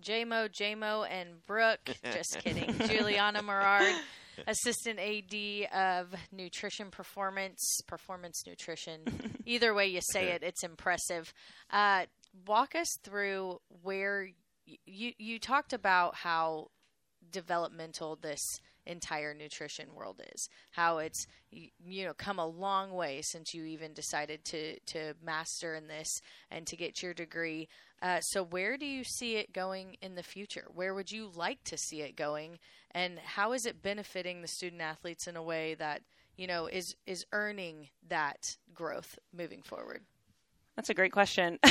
JMO, 0.02 0.50
JMO, 0.50 1.08
and 1.10 1.46
Brooke. 1.46 1.96
Just 2.14 2.40
kidding. 2.40 2.78
Juliana 2.88 3.42
Morard, 3.42 3.94
Assistant 4.48 5.00
AD 5.00 5.70
of 5.74 6.14
Nutrition 6.32 6.92
Performance, 6.92 7.80
Performance 7.88 8.44
Nutrition. 8.46 9.02
Either 9.46 9.74
way 9.74 9.88
you 9.88 10.02
say 10.12 10.32
it, 10.32 10.44
it's 10.44 10.64
impressive. 10.64 11.34
Uh, 11.72 12.06
walk 12.46 12.76
us 12.76 12.90
through 13.04 13.60
where 13.82 14.30
you 14.86 15.14
you 15.18 15.40
talked 15.40 15.74
about 15.74 16.16
how 16.16 16.70
developmental 17.32 18.16
this 18.16 18.42
entire 18.86 19.34
nutrition 19.34 19.94
world 19.94 20.22
is. 20.34 20.50
How 20.72 20.98
it's 20.98 21.28
you 21.52 22.06
know 22.06 22.14
come 22.14 22.40
a 22.40 22.46
long 22.46 22.92
way 22.92 23.22
since 23.22 23.54
you 23.54 23.64
even 23.66 23.94
decided 23.94 24.44
to 24.46 24.80
to 24.80 25.14
master 25.24 25.76
in 25.76 25.88
this 25.88 26.22
and 26.50 26.66
to 26.68 26.76
get 26.76 27.02
your 27.02 27.14
degree. 27.14 27.68
Uh, 28.02 28.20
so 28.22 28.44
where 28.44 28.78
do 28.78 28.86
you 28.86 29.04
see 29.04 29.36
it 29.36 29.54
going 29.54 29.98
in 30.02 30.16
the 30.16 30.24
future? 30.24 30.66
Where 30.74 30.94
would 30.94 31.12
you 31.12 31.30
like 31.36 31.64
to 31.66 31.78
see 31.78 32.02
it 32.02 32.16
going? 32.16 32.60
And 32.92 33.20
how 33.20 33.52
is 33.52 33.66
it 33.66 33.82
benefiting 33.82 34.42
the 34.42 34.48
student 34.48 34.82
athletes 34.82 35.28
in 35.28 35.36
a 35.36 35.44
way 35.44 35.76
that 35.76 36.02
you 36.38 36.48
know 36.48 36.68
is 36.68 36.96
is 37.06 37.26
earning 37.32 37.90
that 38.08 38.58
growth 38.74 39.20
moving 39.34 39.62
forward? 39.62 40.02
That's 40.76 40.90
a 40.90 40.94
great 40.94 41.12
question. 41.12 41.60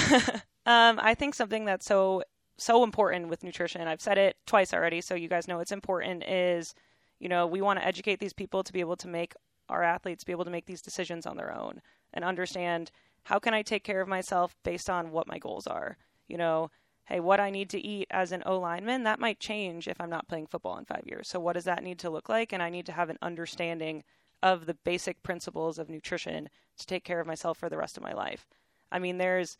um, 0.66 1.00
I 1.00 1.14
think 1.14 1.34
something 1.34 1.64
that's 1.64 1.86
so 1.86 2.22
so 2.58 2.84
important 2.84 3.28
with 3.28 3.42
nutrition. 3.44 3.86
I've 3.86 4.00
said 4.00 4.18
it 4.18 4.36
twice 4.46 4.74
already, 4.74 5.00
so 5.00 5.14
you 5.14 5.28
guys 5.28 5.48
know 5.48 5.60
it's 5.60 5.72
important. 5.72 6.24
Is 6.24 6.74
you 7.20 7.28
know 7.28 7.46
we 7.46 7.62
want 7.62 7.78
to 7.78 7.86
educate 7.86 8.20
these 8.20 8.32
people 8.32 8.62
to 8.62 8.72
be 8.72 8.80
able 8.80 8.96
to 8.96 9.08
make 9.08 9.34
our 9.68 9.82
athletes 9.82 10.24
be 10.24 10.32
able 10.32 10.44
to 10.44 10.50
make 10.50 10.66
these 10.66 10.82
decisions 10.82 11.26
on 11.26 11.36
their 11.36 11.54
own 11.54 11.80
and 12.14 12.24
understand 12.24 12.90
how 13.24 13.38
can 13.38 13.54
I 13.54 13.62
take 13.62 13.84
care 13.84 14.00
of 14.00 14.08
myself 14.08 14.56
based 14.64 14.88
on 14.88 15.10
what 15.10 15.28
my 15.28 15.38
goals 15.38 15.66
are. 15.66 15.98
You 16.26 16.38
know, 16.38 16.70
hey, 17.04 17.20
what 17.20 17.40
I 17.40 17.50
need 17.50 17.70
to 17.70 17.80
eat 17.80 18.06
as 18.10 18.32
an 18.32 18.42
O 18.46 18.58
lineman 18.58 19.04
that 19.04 19.20
might 19.20 19.40
change 19.40 19.88
if 19.88 20.00
I'm 20.00 20.10
not 20.10 20.28
playing 20.28 20.46
football 20.46 20.78
in 20.78 20.84
five 20.84 21.04
years. 21.06 21.28
So 21.28 21.38
what 21.40 21.54
does 21.54 21.64
that 21.64 21.82
need 21.82 21.98
to 22.00 22.10
look 22.10 22.28
like? 22.28 22.52
And 22.52 22.62
I 22.62 22.70
need 22.70 22.86
to 22.86 22.92
have 22.92 23.10
an 23.10 23.18
understanding 23.22 24.04
of 24.42 24.66
the 24.66 24.74
basic 24.74 25.22
principles 25.22 25.78
of 25.78 25.88
nutrition 25.88 26.48
to 26.78 26.86
take 26.86 27.04
care 27.04 27.20
of 27.20 27.26
myself 27.26 27.58
for 27.58 27.68
the 27.68 27.76
rest 27.76 27.96
of 27.96 28.02
my 28.02 28.12
life. 28.12 28.46
I 28.90 28.98
mean, 28.98 29.18
there's 29.18 29.58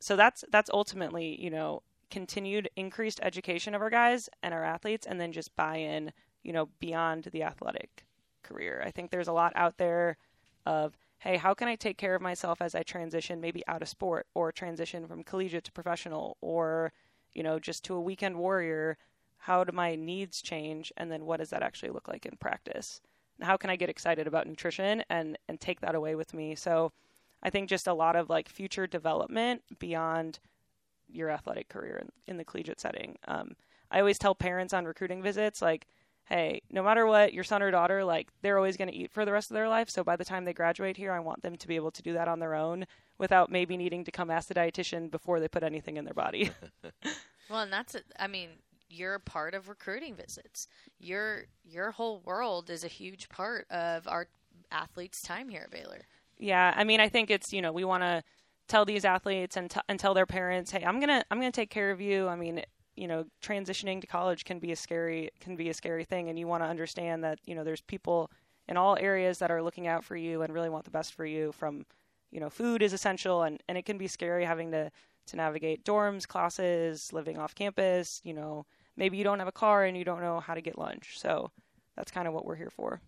so 0.00 0.16
that's 0.16 0.44
that's 0.50 0.70
ultimately 0.72 1.40
you 1.40 1.50
know 1.50 1.82
continued 2.12 2.68
increased 2.76 3.20
education 3.22 3.74
of 3.74 3.80
our 3.80 3.88
guys 3.88 4.28
and 4.42 4.52
our 4.52 4.62
athletes, 4.62 5.06
and 5.06 5.18
then 5.18 5.32
just 5.32 5.56
buy-in 5.56 6.12
you 6.44 6.52
know 6.52 6.68
beyond 6.78 7.24
the 7.32 7.42
athletic 7.42 8.04
career. 8.42 8.82
I 8.84 8.90
think 8.90 9.10
there's 9.10 9.28
a 9.28 9.32
lot 9.32 9.52
out 9.56 9.78
there 9.78 10.18
of 10.66 10.96
hey, 11.18 11.36
how 11.38 11.54
can 11.54 11.68
I 11.68 11.76
take 11.76 11.96
care 11.96 12.14
of 12.14 12.20
myself 12.20 12.60
as 12.60 12.74
I 12.74 12.82
transition 12.82 13.40
maybe 13.40 13.62
out 13.66 13.80
of 13.80 13.88
sport 13.88 14.26
or 14.34 14.52
transition 14.52 15.06
from 15.06 15.22
collegiate 15.22 15.64
to 15.64 15.72
professional 15.72 16.36
or 16.40 16.92
you 17.32 17.42
know 17.42 17.58
just 17.58 17.82
to 17.84 17.94
a 17.94 18.00
weekend 18.00 18.36
warrior? 18.36 18.98
How 19.38 19.64
do 19.64 19.72
my 19.72 19.96
needs 19.96 20.42
change, 20.42 20.92
and 20.98 21.10
then 21.10 21.24
what 21.24 21.40
does 21.40 21.50
that 21.50 21.62
actually 21.62 21.92
look 21.92 22.08
like 22.08 22.26
in 22.26 22.36
practice? 22.36 23.00
And 23.38 23.46
how 23.46 23.56
can 23.56 23.70
I 23.70 23.76
get 23.76 23.88
excited 23.88 24.26
about 24.26 24.46
nutrition 24.46 25.02
and 25.08 25.38
and 25.48 25.58
take 25.58 25.80
that 25.80 25.94
away 25.94 26.14
with 26.14 26.34
me? 26.34 26.56
So 26.56 26.92
I 27.42 27.48
think 27.48 27.70
just 27.70 27.86
a 27.86 27.94
lot 27.94 28.16
of 28.16 28.28
like 28.28 28.50
future 28.50 28.86
development 28.86 29.62
beyond 29.78 30.40
your 31.12 31.30
athletic 31.30 31.68
career 31.68 31.98
in, 32.02 32.08
in 32.26 32.36
the 32.36 32.44
collegiate 32.44 32.80
setting. 32.80 33.16
Um, 33.26 33.54
I 33.90 33.98
always 33.98 34.18
tell 34.18 34.34
parents 34.34 34.72
on 34.72 34.84
recruiting 34.84 35.22
visits, 35.22 35.60
like, 35.60 35.86
hey, 36.24 36.62
no 36.70 36.82
matter 36.82 37.06
what, 37.06 37.34
your 37.34 37.44
son 37.44 37.62
or 37.62 37.70
daughter, 37.70 38.04
like, 38.04 38.28
they're 38.40 38.56
always 38.56 38.76
going 38.76 38.88
to 38.88 38.96
eat 38.96 39.10
for 39.10 39.24
the 39.24 39.32
rest 39.32 39.50
of 39.50 39.54
their 39.54 39.68
life. 39.68 39.90
So 39.90 40.02
by 40.02 40.16
the 40.16 40.24
time 40.24 40.44
they 40.44 40.54
graduate 40.54 40.96
here, 40.96 41.12
I 41.12 41.20
want 41.20 41.42
them 41.42 41.56
to 41.56 41.68
be 41.68 41.76
able 41.76 41.90
to 41.90 42.02
do 42.02 42.14
that 42.14 42.28
on 42.28 42.38
their 42.38 42.54
own 42.54 42.86
without 43.18 43.50
maybe 43.50 43.76
needing 43.76 44.04
to 44.04 44.10
come 44.10 44.30
ask 44.30 44.48
the 44.48 44.54
dietitian 44.54 45.10
before 45.10 45.40
they 45.40 45.48
put 45.48 45.62
anything 45.62 45.96
in 45.96 46.04
their 46.04 46.14
body. 46.14 46.50
Well, 47.52 47.60
and 47.60 47.72
that's 47.72 47.94
it. 47.94 48.06
I 48.18 48.28
mean, 48.28 48.48
you're 48.88 49.14
a 49.14 49.20
part 49.20 49.54
of 49.54 49.68
recruiting 49.68 50.14
visits. 50.14 50.68
Your 50.98 51.44
your 51.64 51.90
whole 51.90 52.20
world 52.20 52.70
is 52.70 52.82
a 52.82 52.88
huge 52.88 53.28
part 53.28 53.66
of 53.70 54.08
our 54.08 54.28
athletes' 54.70 55.20
time 55.20 55.50
here 55.50 55.62
at 55.62 55.70
Baylor. 55.70 56.00
Yeah, 56.38 56.72
I 56.74 56.84
mean, 56.84 56.98
I 57.00 57.08
think 57.08 57.30
it's 57.30 57.52
you 57.52 57.60
know 57.60 57.72
we 57.72 57.84
want 57.84 58.02
to 58.02 58.22
tell 58.72 58.84
these 58.86 59.04
athletes 59.04 59.56
and, 59.56 59.70
t- 59.70 59.80
and 59.88 60.00
tell 60.00 60.14
their 60.14 60.26
parents, 60.26 60.70
hey, 60.70 60.82
I'm 60.82 60.98
gonna 60.98 61.22
I'm 61.30 61.38
gonna 61.38 61.52
take 61.52 61.70
care 61.70 61.90
of 61.90 62.00
you. 62.00 62.26
I 62.26 62.36
mean, 62.36 62.64
you 62.96 63.06
know, 63.06 63.26
transitioning 63.42 64.00
to 64.00 64.06
college 64.06 64.44
can 64.44 64.58
be 64.58 64.72
a 64.72 64.76
scary 64.76 65.30
can 65.40 65.56
be 65.56 65.68
a 65.68 65.74
scary 65.74 66.04
thing, 66.04 66.30
and 66.30 66.38
you 66.38 66.46
want 66.48 66.62
to 66.62 66.68
understand 66.68 67.22
that 67.22 67.38
you 67.44 67.54
know 67.54 67.64
there's 67.64 67.82
people 67.82 68.30
in 68.68 68.78
all 68.78 68.96
areas 68.98 69.38
that 69.38 69.50
are 69.50 69.62
looking 69.62 69.86
out 69.86 70.04
for 70.04 70.16
you 70.16 70.40
and 70.40 70.54
really 70.54 70.70
want 70.70 70.84
the 70.84 70.90
best 70.90 71.12
for 71.12 71.26
you. 71.26 71.52
From 71.52 71.84
you 72.30 72.40
know, 72.40 72.48
food 72.48 72.82
is 72.82 72.94
essential, 72.94 73.42
and 73.42 73.62
and 73.68 73.76
it 73.76 73.84
can 73.84 73.98
be 73.98 74.08
scary 74.08 74.44
having 74.44 74.70
to 74.72 74.90
to 75.26 75.36
navigate 75.36 75.84
dorms, 75.84 76.26
classes, 76.26 77.12
living 77.12 77.38
off 77.38 77.54
campus. 77.54 78.22
You 78.24 78.32
know, 78.32 78.64
maybe 78.96 79.18
you 79.18 79.24
don't 79.24 79.38
have 79.38 79.48
a 79.48 79.52
car 79.52 79.84
and 79.84 79.98
you 79.98 80.04
don't 80.04 80.22
know 80.22 80.40
how 80.40 80.54
to 80.54 80.62
get 80.62 80.78
lunch. 80.78 81.18
So 81.18 81.50
that's 81.94 82.10
kind 82.10 82.26
of 82.26 82.32
what 82.32 82.46
we're 82.46 82.56
here 82.56 82.70
for. 82.70 83.02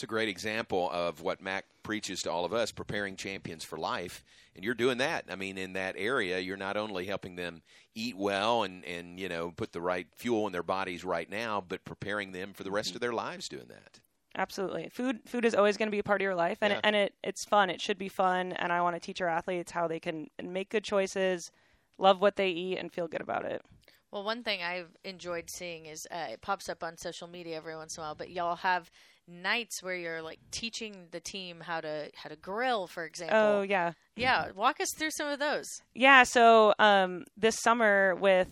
It's 0.00 0.04
a 0.04 0.06
great 0.06 0.30
example 0.30 0.88
of 0.94 1.20
what 1.20 1.42
Mack 1.42 1.66
preaches 1.82 2.22
to 2.22 2.30
all 2.32 2.46
of 2.46 2.54
us 2.54 2.72
preparing 2.72 3.16
champions 3.16 3.64
for 3.64 3.76
life. 3.76 4.24
And 4.56 4.64
you're 4.64 4.72
doing 4.72 4.96
that. 4.96 5.26
I 5.28 5.36
mean, 5.36 5.58
in 5.58 5.74
that 5.74 5.94
area, 5.98 6.38
you're 6.38 6.56
not 6.56 6.78
only 6.78 7.04
helping 7.04 7.36
them 7.36 7.60
eat 7.94 8.16
well 8.16 8.62
and, 8.62 8.82
and 8.86 9.20
you 9.20 9.28
know, 9.28 9.50
put 9.50 9.72
the 9.72 9.80
right 9.82 10.06
fuel 10.16 10.46
in 10.46 10.54
their 10.54 10.62
bodies 10.62 11.04
right 11.04 11.28
now, 11.28 11.62
but 11.68 11.84
preparing 11.84 12.32
them 12.32 12.54
for 12.54 12.64
the 12.64 12.70
rest 12.70 12.94
of 12.94 13.02
their 13.02 13.12
lives 13.12 13.46
doing 13.46 13.66
that. 13.68 14.00
Absolutely. 14.36 14.88
Food 14.88 15.20
food 15.26 15.44
is 15.44 15.54
always 15.54 15.76
going 15.76 15.88
to 15.88 15.94
be 15.94 15.98
a 15.98 16.02
part 16.02 16.22
of 16.22 16.24
your 16.24 16.34
life 16.34 16.56
and 16.62 16.70
Yeah. 16.70 16.78
it, 16.78 16.80
and 16.84 16.96
it 16.96 17.14
it's 17.22 17.44
fun. 17.44 17.68
It 17.68 17.82
should 17.82 17.98
be 17.98 18.08
fun 18.08 18.52
and 18.52 18.72
I 18.72 18.80
want 18.80 18.96
to 18.96 19.00
teach 19.00 19.20
our 19.20 19.28
athletes 19.28 19.70
how 19.70 19.86
they 19.86 20.00
can 20.00 20.30
make 20.42 20.70
good 20.70 20.84
choices, 20.84 21.52
love 21.98 22.22
what 22.22 22.36
they 22.36 22.48
eat 22.48 22.78
and 22.78 22.90
feel 22.90 23.06
good 23.06 23.20
about 23.20 23.44
it. 23.44 23.60
Well, 24.10 24.24
one 24.24 24.42
thing 24.42 24.60
I've 24.62 24.96
enjoyed 25.04 25.50
seeing 25.50 25.86
is 25.86 26.08
uh, 26.10 26.28
it 26.30 26.40
pops 26.40 26.68
up 26.68 26.82
on 26.82 26.96
social 26.96 27.28
media 27.28 27.56
every 27.56 27.76
once 27.76 27.96
in 27.96 28.02
a 28.02 28.06
while, 28.06 28.14
but 28.16 28.30
y'all 28.30 28.56
have 28.56 28.90
nights 29.30 29.82
where 29.82 29.94
you're 29.94 30.22
like 30.22 30.38
teaching 30.50 31.06
the 31.10 31.20
team 31.20 31.60
how 31.60 31.80
to 31.80 32.10
how 32.14 32.28
to 32.28 32.36
grill, 32.36 32.86
for 32.86 33.04
example. 33.04 33.38
Oh, 33.38 33.62
yeah. 33.62 33.92
yeah. 34.16 34.50
Walk 34.54 34.80
us 34.80 34.88
through 34.96 35.10
some 35.12 35.28
of 35.28 35.38
those. 35.38 35.66
Yeah, 35.94 36.24
so 36.24 36.74
um, 36.78 37.24
this 37.36 37.56
summer 37.60 38.14
with 38.16 38.48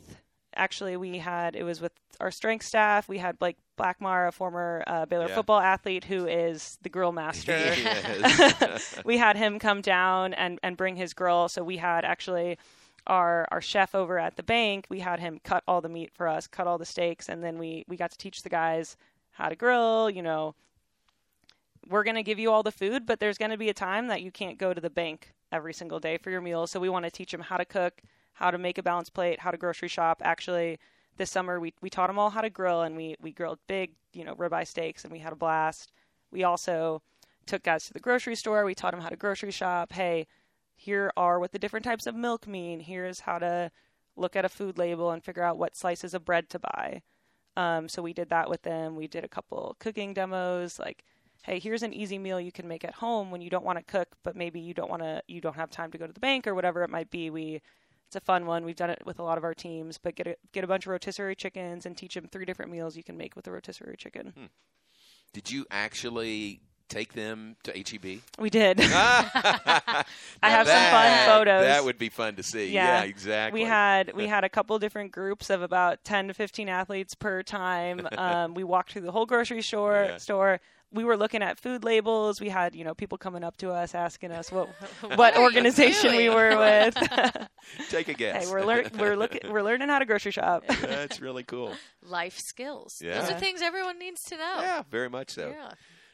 actually 0.55 0.97
we 0.97 1.19
had 1.19 1.55
it 1.57 1.63
was 1.65 1.81
with 1.81 1.93
our 2.21 2.31
strength 2.31 2.65
staff. 2.67 3.09
We 3.09 3.19
had 3.19 3.39
Blake 3.39 3.57
Blackmar, 3.79 4.29
a 4.29 4.33
former 4.33 4.83
uh, 4.87 5.07
Baylor 5.07 5.29
Yeah. 5.29 5.35
football 5.37 5.61
athlete 5.61 6.03
who 6.05 6.27
is 6.27 6.77
the 6.83 6.89
grill 6.89 7.13
master. 7.13 7.75
We 9.05 9.19
had 9.19 9.37
him 9.37 9.59
come 9.59 9.81
down 9.83 10.35
and, 10.35 10.59
and 10.63 10.77
bring 10.77 10.97
his 10.97 11.15
grill. 11.15 11.49
So 11.49 11.63
we 11.63 11.77
had 11.77 12.05
actually 12.05 12.59
our 13.07 13.47
our 13.51 13.61
chef 13.61 13.95
over 13.95 14.19
at 14.19 14.37
the 14.37 14.43
bank. 14.43 14.87
We 14.91 15.01
had 15.01 15.21
him 15.21 15.41
cut 15.45 15.63
all 15.67 15.81
the 15.81 15.89
meat 15.89 16.11
for 16.15 16.29
us, 16.29 16.47
cut 16.47 16.67
all 16.67 16.77
the 16.79 16.85
steaks, 16.85 17.29
and 17.29 17.43
then 17.43 17.59
we 17.59 17.85
we 17.89 17.97
got 17.97 18.11
to 18.11 18.19
teach 18.19 18.43
the 18.43 18.49
guys 18.51 18.97
how 19.31 19.49
to 19.49 19.57
grill. 19.57 20.11
You 20.11 20.23
know, 20.23 20.55
we're 21.89 22.05
going 22.05 22.17
to 22.17 22.23
give 22.23 22.39
you 22.39 22.53
all 22.53 22.63
the 22.63 22.73
food, 22.73 23.07
but 23.07 23.21
there's 23.21 23.39
going 23.39 23.51
to 23.51 23.57
be 23.57 23.69
a 23.69 23.75
time 23.75 24.09
that 24.09 24.23
you 24.23 24.31
can't 24.31 24.59
go 24.59 24.75
to 24.75 24.81
the 24.81 24.91
bank 24.91 25.33
every 25.51 25.73
single 25.73 25.99
day 25.99 26.19
for 26.19 26.31
your 26.31 26.41
meals. 26.41 26.71
So 26.71 26.81
we 26.81 26.89
want 26.89 27.05
to 27.05 27.11
teach 27.11 27.33
them 27.33 27.41
how 27.41 27.57
to 27.57 27.65
cook, 27.65 28.03
how 28.35 28.51
to 28.51 28.59
make 28.59 28.79
a 28.79 28.83
balanced 28.83 29.15
plate, 29.15 29.41
how 29.41 29.51
to 29.51 29.57
grocery 29.57 29.89
shop. 29.89 30.21
Actually, 30.25 30.79
this 31.17 31.31
summer 31.31 31.59
we, 31.59 31.73
we 31.81 31.91
taught 31.91 32.09
them 32.09 32.19
all 32.19 32.31
how 32.31 32.43
to 32.43 32.51
grill, 32.51 32.83
and 32.83 32.97
we, 32.97 33.17
we 33.21 33.33
grilled 33.33 33.59
big, 33.67 33.93
you 34.13 34.25
know, 34.25 34.35
ribeye 34.35 34.67
steaks, 34.67 35.05
and 35.05 35.13
we 35.13 35.19
had 35.19 35.33
a 35.33 35.37
blast. 35.37 35.93
We 36.31 36.45
also 36.45 37.03
took 37.47 37.63
guys 37.63 37.87
to 37.87 37.93
the 37.93 38.01
grocery 38.01 38.37
store. 38.37 38.65
We 38.65 38.75
taught 38.75 38.93
them 38.93 39.01
how 39.01 39.09
to 39.09 39.17
grocery 39.17 39.51
shop. 39.51 39.93
Hey, 39.93 40.27
here 40.77 41.11
are 41.17 41.41
what 41.41 41.53
the 41.53 41.59
different 41.59 41.85
types 41.85 42.07
of 42.07 42.15
milk 42.15 42.47
mean. 42.47 42.81
Here's 42.81 43.21
how 43.21 43.39
to 43.39 43.71
look 44.15 44.37
at 44.37 44.45
a 44.45 44.49
food 44.49 44.79
label 44.79 45.11
and 45.11 45.25
figure 45.25 45.43
out 45.43 45.59
what 45.59 45.77
slices 45.77 46.13
of 46.13 46.25
bread 46.25 46.51
to 46.51 46.59
buy. 46.59 47.03
Um, 47.57 47.89
so 47.89 48.03
we 48.03 48.13
did 48.13 48.29
that 48.29 48.51
with 48.51 48.63
them. 48.63 48.95
We 48.95 49.09
did 49.09 49.25
a 49.25 49.29
couple 49.29 49.75
cooking 49.81 50.13
demos, 50.13 50.79
like, 50.79 51.05
hey, 51.43 51.59
here's 51.59 51.83
an 51.83 51.93
easy 51.95 52.19
meal 52.19 52.41
you 52.41 52.53
can 52.53 52.69
make 52.69 52.85
at 52.85 52.95
home 52.95 53.31
when 53.31 53.41
you 53.41 53.49
don't 53.51 53.65
want 53.65 53.79
to 53.79 53.85
cook, 53.85 54.09
but 54.23 54.37
maybe 54.37 54.61
you 54.61 54.75
don't 54.75 54.91
want 54.91 55.03
to, 55.03 55.23
you 55.29 55.41
don't 55.41 55.57
have 55.57 55.71
time 55.71 55.91
to 55.93 55.99
go 55.99 56.07
to 56.07 56.13
the 56.13 56.21
bank 56.21 56.47
or 56.47 56.55
whatever 56.55 56.83
it 56.83 56.91
might 56.91 57.11
be. 57.11 57.31
We, 57.31 57.63
it's 58.07 58.17
a 58.17 58.21
fun 58.21 58.47
one. 58.47 58.65
We've 58.65 58.77
done 58.77 58.91
it 58.91 59.03
with 59.07 59.19
a 59.19 59.23
lot 59.23 59.39
of 59.39 59.45
our 59.45 59.55
teams, 59.55 59.99
but 59.99 60.15
get 60.15 60.27
a, 60.27 60.37
get 60.53 60.65
a 60.65 60.67
bunch 60.67 60.87
of 60.87 60.91
rotisserie 60.91 61.37
chickens 61.37 61.87
and 61.87 61.97
teach 61.97 62.15
them 62.15 62.29
three 62.31 62.45
different 62.45 62.71
meals 62.71 62.97
you 62.97 63.05
can 63.05 63.17
make 63.17 63.37
with 63.37 63.47
a 63.47 63.53
rotisserie 63.53 63.97
chicken. 63.97 64.33
Did 65.33 65.51
you 65.51 65.67
actually 65.71 66.61
take 66.89 67.13
them 67.13 67.57
to 67.65 67.73
HEB? 67.73 68.21
We 68.39 68.49
did. 68.51 68.81
I 68.83 70.05
have 70.43 70.67
some 70.67 70.91
fun 70.91 71.27
photos. 71.27 71.65
That 71.65 71.85
would 71.85 71.99
be 71.99 72.09
fun 72.09 72.37
to 72.37 72.43
see. 72.43 72.71
Yeah, 72.71 73.01
Yeah. 73.01 73.09
exactly. 73.09 73.61
We 73.61 73.67
had 73.67 74.15
we 74.15 74.27
had 74.35 74.45
a 74.45 74.49
couple 74.49 74.79
different 74.79 75.13
groups 75.13 75.51
of 75.51 75.63
about 75.63 76.03
ten 76.05 76.29
to 76.29 76.35
fifteen 76.35 76.69
athletes 76.69 77.15
per 77.15 77.43
time. 77.43 78.09
Um, 78.17 78.55
we 78.55 78.65
walked 78.65 78.93
through 78.93 79.03
the 79.03 79.13
whole 79.13 79.27
grocery 79.27 79.63
store 79.63 80.07
Yeah. 80.11 80.17
store. 80.17 80.61
We 80.93 81.05
were 81.05 81.17
looking 81.17 81.43
at 81.43 81.59
food 81.59 81.85
labels. 81.85 82.41
We 82.41 82.49
had 82.49 82.75
you 82.75 82.85
know 82.85 82.95
people 82.95 83.19
coming 83.19 83.45
up 83.45 83.57
to 83.59 83.71
us 83.71 83.95
asking 83.95 84.33
us 84.33 84.51
what 84.51 84.69
what 85.17 85.37
are 85.37 85.43
organization 85.43 86.17
we 86.17 86.29
were 86.29 86.57
with. 86.59 86.95
Take 87.91 88.09
a 88.09 88.15
guess. 88.15 88.47
hey, 88.47 88.53
we're 88.53 88.65
lear- 88.65 88.91
we're 88.99 89.17
looking 89.23 89.51
we're 89.51 89.63
learning 89.63 89.89
how 89.89 89.99
to 89.99 90.05
grocery 90.07 90.33
shop. 90.33 90.65
That's 90.67 91.21
really 91.21 91.43
cool. 91.45 91.75
Life 92.03 92.39
skills. 92.39 92.95
Those 93.01 93.31
are 93.31 93.39
things 93.39 93.61
everyone 93.63 93.99
needs 93.99 94.21
to 94.29 94.37
know. 94.37 94.57
Yeah, 94.61 94.83
very 94.91 95.11
much 95.11 95.31
so. 95.31 95.51
Yeah. 95.51 95.71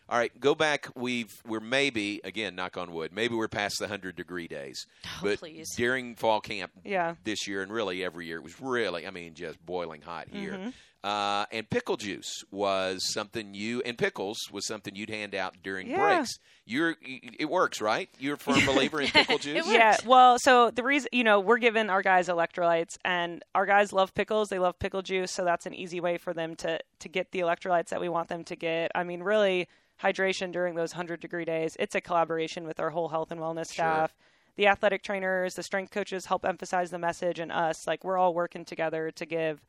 All 0.07 0.19
right, 0.19 0.39
go 0.39 0.55
back. 0.55 0.89
We've 0.95 1.33
we're 1.47 1.61
maybe 1.61 2.21
again, 2.25 2.55
knock 2.55 2.77
on 2.77 2.93
wood, 2.93 3.11
maybe 3.13 3.35
we're 3.35 3.49
past 3.49 3.77
the 3.79 3.89
hundred 3.89 4.17
degree 4.17 4.49
days. 4.49 4.85
Oh, 5.07 5.09
but 5.23 5.39
please. 5.39 5.69
during 5.77 6.15
fall 6.17 6.41
camp 6.43 6.73
Yeah. 6.85 7.15
this 7.25 7.47
year 7.49 7.63
and 7.63 7.73
really 7.73 8.05
every 8.05 8.27
year, 8.27 8.37
it 8.37 8.43
was 8.43 8.61
really, 8.61 9.07
I 9.07 9.11
mean, 9.11 9.33
just 9.35 9.65
boiling 9.65 10.03
hot 10.03 10.29
here. 10.31 10.53
Mm-hmm. 10.53 10.69
Uh, 11.05 11.45
and 11.53 11.69
pickle 11.69 11.99
juice 11.99 12.43
was 12.51 13.13
something 13.13 13.53
you 13.53 13.83
and 13.85 13.99
pickles 13.99 14.39
was 14.51 14.67
something 14.67 14.97
you'd 14.97 15.11
hand 15.11 15.35
out 15.35 15.55
during 15.63 15.87
Yeah. 15.87 15.99
breaks. 15.99 16.39
You're 16.65 16.97
it 17.03 17.51
works, 17.51 17.83
right? 17.83 18.09
You're 18.19 18.37
a 18.37 18.39
firm 18.39 18.65
believer 18.67 19.03
in 19.03 19.09
pickle 19.09 19.37
juice. 19.37 19.67
Yeah, 19.71 19.99
well, 20.07 20.39
so 20.39 20.71
the 20.71 20.83
reason, 20.83 21.11
you 21.13 21.23
know, 21.23 21.41
we're 21.41 21.59
giving 21.59 21.91
our 21.91 22.01
guys 22.01 22.29
electrolytes, 22.29 22.97
and 23.05 23.45
our 23.55 23.67
guys 23.67 23.93
love 23.93 24.15
pickles. 24.15 24.49
They 24.49 24.59
love 24.59 24.79
pickle 24.79 25.03
juice, 25.03 25.31
so 25.31 25.45
that's 25.45 25.67
an 25.67 25.75
easy 25.75 26.01
way 26.01 26.17
for 26.17 26.33
them 26.33 26.57
to 26.57 26.81
to 27.01 27.09
get 27.11 27.33
the 27.33 27.41
electrolytes 27.41 27.89
that 27.89 28.01
we 28.01 28.09
want 28.09 28.29
them 28.29 28.43
to 28.45 28.57
get. 28.57 28.91
I 28.95 29.05
mean, 29.05 29.23
really, 29.23 29.69
hydration 30.03 30.53
during 30.53 30.75
those 30.75 30.93
hundred 30.93 31.21
degree 31.21 31.45
days. 31.45 31.77
It's 31.79 31.95
a 31.95 32.01
collaboration 32.01 32.67
with 32.67 32.81
our 32.81 32.89
whole 32.89 33.09
health 33.11 33.31
and 33.31 33.41
wellness 33.43 33.67
staff. 33.67 34.15
The 34.57 34.69
athletic 34.69 35.03
trainers, 35.03 35.55
the 35.55 35.63
strength 35.63 35.91
coaches 35.91 36.25
help 36.25 36.47
emphasize 36.47 36.91
the 36.91 36.99
message, 36.99 37.41
and 37.41 37.53
us. 37.53 37.87
Like 37.87 38.05
we're 38.05 38.17
all 38.17 38.33
working 38.33 38.65
together 38.65 39.11
to 39.11 39.27
give 39.27 39.61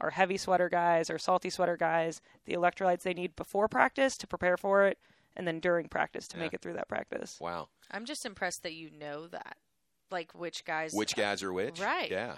our 0.00 0.10
heavy 0.10 0.36
sweater 0.36 0.68
guys, 0.68 1.08
our 1.10 1.18
salty 1.18 1.50
sweater 1.50 1.76
guys, 1.76 2.20
the 2.46 2.54
electrolytes 2.54 3.02
they 3.02 3.14
need 3.14 3.36
before 3.36 3.68
practice 3.68 4.16
to 4.18 4.26
prepare 4.26 4.56
for 4.56 4.86
it, 4.86 4.98
and 5.36 5.46
then 5.46 5.60
during 5.60 5.88
practice 5.88 6.28
to 6.28 6.36
Yeah. 6.36 6.42
make 6.44 6.54
it 6.54 6.60
through 6.62 6.74
that 6.74 6.88
practice. 6.88 7.38
Wow. 7.40 7.68
I'm 7.90 8.04
just 8.04 8.26
impressed 8.26 8.62
that 8.64 8.74
you 8.74 8.90
know 8.90 9.26
that. 9.28 9.56
Like 10.10 10.32
which 10.32 10.64
guys 10.64 10.92
Which 10.92 11.16
guys 11.16 11.42
are 11.42 11.52
which? 11.52 11.80
Right. 11.80 12.10
Yeah. 12.10 12.36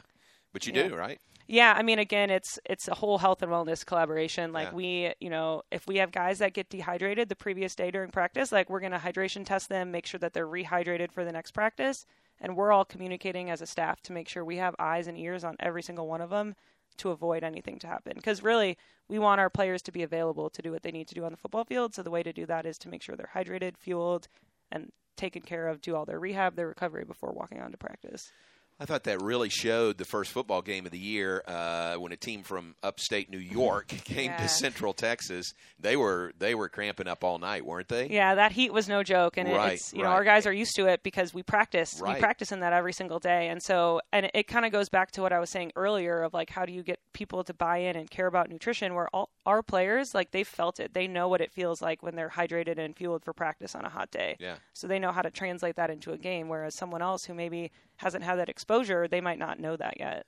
But 0.52 0.66
you 0.66 0.72
Yeah. 0.72 0.88
do, 0.88 0.96
right? 0.96 1.20
Yeah, 1.48 1.74
I 1.76 1.82
mean, 1.82 1.98
again, 2.00 2.30
it's 2.30 2.58
it's 2.64 2.88
a 2.88 2.94
whole 2.94 3.18
health 3.18 3.40
and 3.42 3.52
wellness 3.52 3.84
collaboration. 3.86 4.52
Like 4.52 4.68
Yeah. 4.68 4.74
we, 4.74 5.14
you 5.20 5.30
know, 5.30 5.62
if 5.70 5.86
we 5.86 5.96
have 5.98 6.10
guys 6.10 6.38
that 6.38 6.54
get 6.54 6.68
dehydrated 6.70 7.28
the 7.28 7.36
previous 7.36 7.74
day 7.74 7.90
during 7.90 8.10
practice, 8.10 8.50
like 8.52 8.68
we're 8.70 8.80
gonna 8.80 8.98
hydration 8.98 9.44
test 9.44 9.68
them, 9.68 9.90
make 9.90 10.06
sure 10.06 10.18
that 10.18 10.32
they're 10.32 10.46
rehydrated 10.48 11.12
for 11.12 11.24
the 11.24 11.32
next 11.32 11.52
practice, 11.52 12.04
and 12.40 12.56
we're 12.56 12.72
all 12.72 12.84
communicating 12.84 13.48
as 13.50 13.60
a 13.60 13.66
staff 13.66 14.00
to 14.02 14.12
make 14.12 14.28
sure 14.28 14.44
we 14.44 14.56
have 14.56 14.74
eyes 14.78 15.06
and 15.06 15.16
ears 15.18 15.44
on 15.44 15.56
every 15.60 15.82
single 15.82 16.06
one 16.08 16.20
of 16.20 16.30
them 16.30 16.56
to 16.98 17.10
avoid 17.10 17.42
anything 17.42 17.78
to 17.80 17.86
happen. 17.86 18.14
Because 18.16 18.42
really, 18.42 18.76
we 19.08 19.18
want 19.18 19.40
our 19.40 19.50
players 19.50 19.82
to 19.82 19.92
be 19.92 20.02
available 20.02 20.50
to 20.50 20.62
do 20.62 20.72
what 20.72 20.82
they 20.82 20.90
need 20.90 21.08
to 21.08 21.14
do 21.14 21.24
on 21.24 21.32
the 21.32 21.36
football 21.36 21.64
field. 21.64 21.94
So 21.94 22.02
the 22.02 22.10
way 22.10 22.22
to 22.22 22.32
do 22.32 22.46
that 22.46 22.66
is 22.66 22.78
to 22.78 22.88
make 22.88 23.02
sure 23.02 23.16
they're 23.16 23.30
hydrated, 23.34 23.76
fueled, 23.76 24.28
and 24.70 24.90
taken 25.16 25.42
care 25.42 25.68
of, 25.68 25.80
do 25.80 25.94
all 25.94 26.04
their 26.04 26.20
rehab, 26.20 26.56
their 26.56 26.68
recovery 26.68 27.04
before 27.04 27.32
walking 27.32 27.60
on 27.60 27.70
to 27.72 27.78
practice. 27.78 28.32
I 28.78 28.84
thought 28.84 29.04
that 29.04 29.22
really 29.22 29.48
showed 29.48 29.96
the 29.96 30.04
first 30.04 30.32
football 30.32 30.60
game 30.60 30.84
of 30.84 30.92
the 30.92 30.98
year 30.98 31.42
uh, 31.48 31.94
when 31.94 32.12
a 32.12 32.16
team 32.16 32.42
from 32.42 32.74
upstate 32.82 33.30
New 33.30 33.38
York 33.38 33.88
came 34.04 34.30
Yeah. 34.32 34.36
to 34.36 34.48
Central 34.48 34.92
Texas. 34.92 35.54
They 35.80 35.96
were 35.96 36.32
they 36.38 36.54
were 36.54 36.68
cramping 36.68 37.08
up 37.08 37.24
all 37.24 37.38
night, 37.38 37.64
weren't 37.64 37.88
they? 37.88 38.08
Yeah, 38.08 38.34
that 38.34 38.52
heat 38.52 38.72
was 38.74 38.86
no 38.88 39.02
joke, 39.02 39.38
and 39.38 39.48
Right, 39.50 39.74
it's 39.74 39.92
you 39.94 40.02
know 40.02 40.08
our 40.10 40.24
guys 40.24 40.46
are 40.46 40.52
used 40.52 40.76
to 40.76 40.86
it 40.86 41.02
because 41.02 41.32
we 41.32 41.42
practice. 41.42 41.98
Right. 42.02 42.16
We 42.16 42.20
practice 42.20 42.52
in 42.52 42.60
that 42.60 42.74
every 42.74 42.92
single 42.92 43.18
day, 43.18 43.48
and 43.48 43.62
so 43.62 44.00
and 44.12 44.26
it, 44.26 44.32
it 44.34 44.42
kind 44.46 44.66
of 44.66 44.72
goes 44.72 44.90
back 44.90 45.10
to 45.12 45.22
what 45.22 45.32
I 45.32 45.38
was 45.38 45.48
saying 45.48 45.72
earlier 45.74 46.22
of 46.22 46.34
like 46.34 46.50
how 46.50 46.66
do 46.66 46.72
you 46.72 46.82
get 46.82 46.98
people 47.14 47.44
to 47.44 47.54
buy 47.54 47.78
in 47.78 47.96
and 47.96 48.10
care 48.10 48.26
about 48.26 48.50
nutrition? 48.50 48.94
Where 48.94 49.08
all 49.14 49.30
our 49.46 49.62
players 49.62 50.14
like 50.14 50.32
they 50.32 50.44
felt 50.44 50.80
it, 50.80 50.92
they 50.92 51.06
know 51.06 51.28
what 51.28 51.40
it 51.40 51.50
feels 51.50 51.80
like 51.80 52.02
when 52.02 52.14
they're 52.14 52.28
hydrated 52.28 52.78
and 52.78 52.94
fueled 52.94 53.24
for 53.24 53.32
practice 53.32 53.74
on 53.74 53.86
a 53.86 53.88
hot 53.88 54.10
day. 54.10 54.36
Yeah. 54.38 54.56
So 54.74 54.86
they 54.86 54.98
know 54.98 55.12
how 55.12 55.22
to 55.22 55.30
translate 55.30 55.76
that 55.76 55.88
into 55.88 56.12
a 56.12 56.18
game. 56.18 56.48
Whereas 56.50 56.74
someone 56.76 57.00
else 57.00 57.24
who 57.24 57.32
maybe 57.32 57.70
hasn't 57.96 58.24
had 58.24 58.38
that 58.38 58.50
exposure, 58.66 59.06
they 59.06 59.20
might 59.20 59.38
not 59.38 59.60
know 59.60 59.76
that 59.76 60.00
yet. 60.00 60.26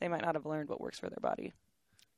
They 0.00 0.08
might 0.08 0.22
not 0.22 0.34
have 0.34 0.46
learned 0.46 0.68
what 0.68 0.80
works 0.80 0.98
for 0.98 1.08
their 1.10 1.18
body. 1.20 1.52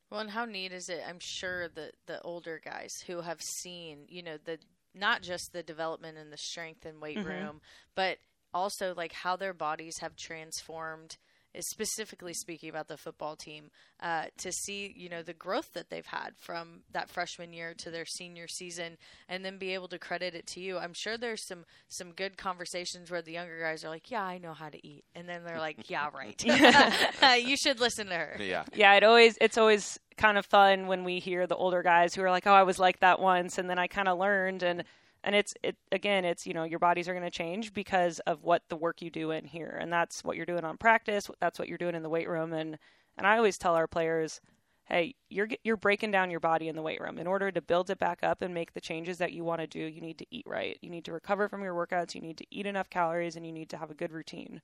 Well, 0.09 0.21
and 0.21 0.29
how 0.29 0.45
neat 0.45 0.71
is 0.71 0.89
it? 0.89 1.01
I'm 1.07 1.19
sure 1.19 1.67
the 1.67 1.91
the 2.05 2.21
older 2.21 2.61
guys 2.63 3.03
who 3.07 3.21
have 3.21 3.41
seen, 3.41 4.05
you 4.07 4.21
know, 4.21 4.37
the 4.43 4.59
not 4.93 5.23
just 5.23 5.51
the 5.51 5.63
development 5.63 6.17
and 6.19 6.31
the 6.31 6.37
strength 6.37 6.85
and 6.85 7.01
weight 7.01 7.17
mm-hmm. 7.17 7.27
room, 7.27 7.61
but 7.95 8.19
also 8.53 8.93
like 8.95 9.11
how 9.11 9.35
their 9.35 9.53
bodies 9.53 9.97
have 9.99 10.15
transformed. 10.15 11.17
Is 11.53 11.69
specifically 11.69 12.33
speaking 12.33 12.69
about 12.69 12.87
the 12.87 12.97
football 12.97 13.35
team, 13.35 13.69
uh, 14.01 14.25
to 14.37 14.51
see 14.51 14.93
you 14.95 15.07
know 15.07 15.21
the 15.21 15.33
growth 15.33 15.73
that 15.73 15.89
they've 15.89 16.05
had 16.05 16.31
from 16.37 16.81
that 16.91 17.09
freshman 17.09 17.53
year 17.53 17.73
to 17.77 17.91
their 17.91 18.05
senior 18.05 18.47
season, 18.47 18.97
and 19.29 19.45
then 19.45 19.57
be 19.57 19.73
able 19.73 19.87
to 19.89 19.99
credit 19.99 20.33
it 20.33 20.47
to 20.47 20.59
you. 20.59 20.77
I'm 20.77 20.93
sure 20.95 21.17
there's 21.17 21.45
some 21.45 21.65
some 21.89 22.11
good 22.11 22.37
conversations 22.37 23.11
where 23.11 23.21
the 23.21 23.33
younger 23.33 23.59
guys 23.59 23.83
are 23.83 23.89
like, 23.89 24.09
"Yeah, 24.09 24.23
I 24.23 24.39
know 24.39 24.53
how 24.53 24.69
to 24.69 24.87
eat," 24.87 25.05
and 25.13 25.29
then 25.29 25.43
they're 25.43 25.59
like, 25.59 25.89
"Yeah, 25.89 26.09
right. 26.13 26.43
you 27.45 27.55
should 27.57 27.79
listen 27.79 28.07
to 28.07 28.15
her." 28.15 28.37
Yeah. 28.39 28.63
yeah, 28.73 28.93
it 28.95 29.03
always 29.03 29.37
it's 29.39 29.57
always 29.57 29.99
kind 30.17 30.37
of 30.37 30.45
fun 30.45 30.87
when 30.87 31.03
we 31.03 31.19
hear 31.19 31.47
the 31.47 31.55
older 31.55 31.83
guys 31.83 32.15
who 32.15 32.23
are 32.23 32.31
like, 32.31 32.47
"Oh, 32.47 32.53
I 32.53 32.63
was 32.63 32.79
like 32.79 32.99
that 33.01 33.19
once," 33.19 33.57
and 33.57 33.69
then 33.69 33.77
I 33.79 33.87
kind 33.87 34.07
of 34.07 34.17
learned 34.17 34.63
and 34.63 34.83
and 35.23 35.35
it's 35.35 35.53
it 35.63 35.77
again, 35.91 36.25
it's 36.25 36.45
you 36.45 36.53
know 36.53 36.63
your 36.63 36.79
bodies 36.79 37.07
are 37.07 37.13
going 37.13 37.23
to 37.23 37.31
change 37.31 37.73
because 37.73 38.19
of 38.21 38.43
what 38.43 38.63
the 38.69 38.75
work 38.75 39.01
you 39.01 39.09
do 39.09 39.31
in 39.31 39.45
here, 39.45 39.77
and 39.79 39.91
that's 39.91 40.23
what 40.23 40.37
you're 40.37 40.45
doing 40.45 40.65
on 40.65 40.77
practice. 40.77 41.29
That's 41.39 41.59
what 41.59 41.67
you're 41.67 41.77
doing 41.77 41.95
in 41.95 42.03
the 42.03 42.09
weight 42.09 42.29
room, 42.29 42.53
and 42.53 42.77
and 43.17 43.27
I 43.27 43.37
always 43.37 43.57
tell 43.57 43.75
our 43.75 43.87
players, 43.87 44.41
hey, 44.85 45.15
you're 45.29 45.47
you're 45.63 45.77
breaking 45.77 46.11
down 46.11 46.31
your 46.31 46.39
body 46.39 46.67
in 46.67 46.75
the 46.75 46.81
weight 46.81 47.01
room. 47.01 47.17
In 47.17 47.27
order 47.27 47.51
to 47.51 47.61
build 47.61 47.89
it 47.89 47.99
back 47.99 48.19
up 48.23 48.41
and 48.41 48.53
make 48.53 48.73
the 48.73 48.81
changes 48.81 49.17
that 49.19 49.33
you 49.33 49.43
want 49.43 49.61
to 49.61 49.67
do, 49.67 49.79
you 49.79 50.01
need 50.01 50.17
to 50.19 50.25
eat 50.31 50.45
right. 50.47 50.77
You 50.81 50.89
need 50.89 51.05
to 51.05 51.13
recover 51.13 51.47
from 51.47 51.63
your 51.63 51.75
workouts. 51.75 52.15
You 52.15 52.21
need 52.21 52.37
to 52.37 52.45
eat 52.51 52.65
enough 52.65 52.89
calories, 52.89 53.35
and 53.35 53.45
you 53.45 53.51
need 53.51 53.69
to 53.69 53.77
have 53.77 53.91
a 53.91 53.95
good 53.95 54.11
routine. 54.11 54.61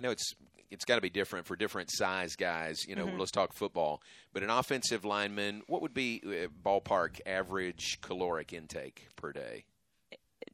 I 0.00 0.06
know 0.06 0.10
it's 0.12 0.34
it's 0.70 0.84
got 0.84 0.94
to 0.94 1.00
be 1.00 1.10
different 1.10 1.46
for 1.46 1.56
different 1.56 1.90
size 1.92 2.36
guys. 2.36 2.86
You 2.86 2.94
know, 2.96 3.04
Mm-hmm. 3.06 3.18
let's 3.18 3.32
talk 3.32 3.52
football. 3.52 4.00
But 4.32 4.42
an 4.42 4.50
offensive 4.50 5.04
lineman, 5.04 5.62
what 5.66 5.82
would 5.82 5.92
be 5.92 6.22
uh, 6.24 6.46
ballpark 6.64 7.20
average 7.26 7.98
caloric 8.00 8.52
intake 8.52 9.08
per 9.16 9.32
day? 9.32 9.64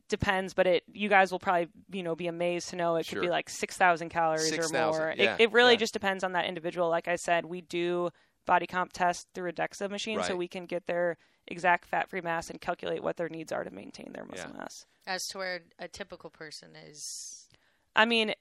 depends, 0.09 0.55
but 0.55 0.67
it 0.67 0.83
you 0.93 1.09
guys 1.09 1.31
will 1.33 1.39
probably 1.39 1.69
you 1.93 2.03
know 2.03 2.15
be 2.17 2.27
amazed 2.27 2.71
to 2.71 2.77
know 2.77 2.97
it 2.97 3.07
could 3.09 3.21
be 3.21 3.29
like 3.29 3.49
six 3.49 3.77
thousand 3.77 4.09
calories 4.09 4.49
6,000, 4.49 4.77
or 4.77 4.93
more. 5.07 5.15
yeah, 5.17 5.35
it, 5.35 5.43
it 5.43 5.53
really 5.53 5.73
yeah. 5.73 5.79
just 5.79 5.93
depends 5.93 6.25
on 6.25 6.33
that 6.33 6.47
individual. 6.47 6.89
Like 6.89 7.09
I 7.09 7.17
said, 7.17 7.45
we 7.45 7.61
do 7.61 8.11
body 8.47 8.67
comp 8.67 8.93
test 8.93 9.27
through 9.35 9.51
a 9.51 9.53
DEXA 9.53 9.91
machine, 9.91 10.23
so 10.23 10.37
we 10.37 10.49
can 10.49 10.67
get 10.67 10.87
their 10.87 11.19
exact 11.49 11.87
fat 11.87 12.09
free 12.09 12.21
mass 12.21 12.51
and 12.51 12.61
calculate 12.61 13.03
what 13.03 13.17
their 13.17 13.29
needs 13.29 13.53
are 13.53 13.65
to 13.65 13.71
maintain 13.71 14.13
their 14.13 14.25
muscle 14.25 14.51
Yeah. 14.53 14.59
mass. 14.59 14.87
As 15.07 15.27
to 15.29 15.39
where 15.39 15.61
a 15.79 15.87
typical 15.89 16.31
person 16.31 16.71
is. 16.77 17.47
I 17.95 18.05
mean. 18.07 18.35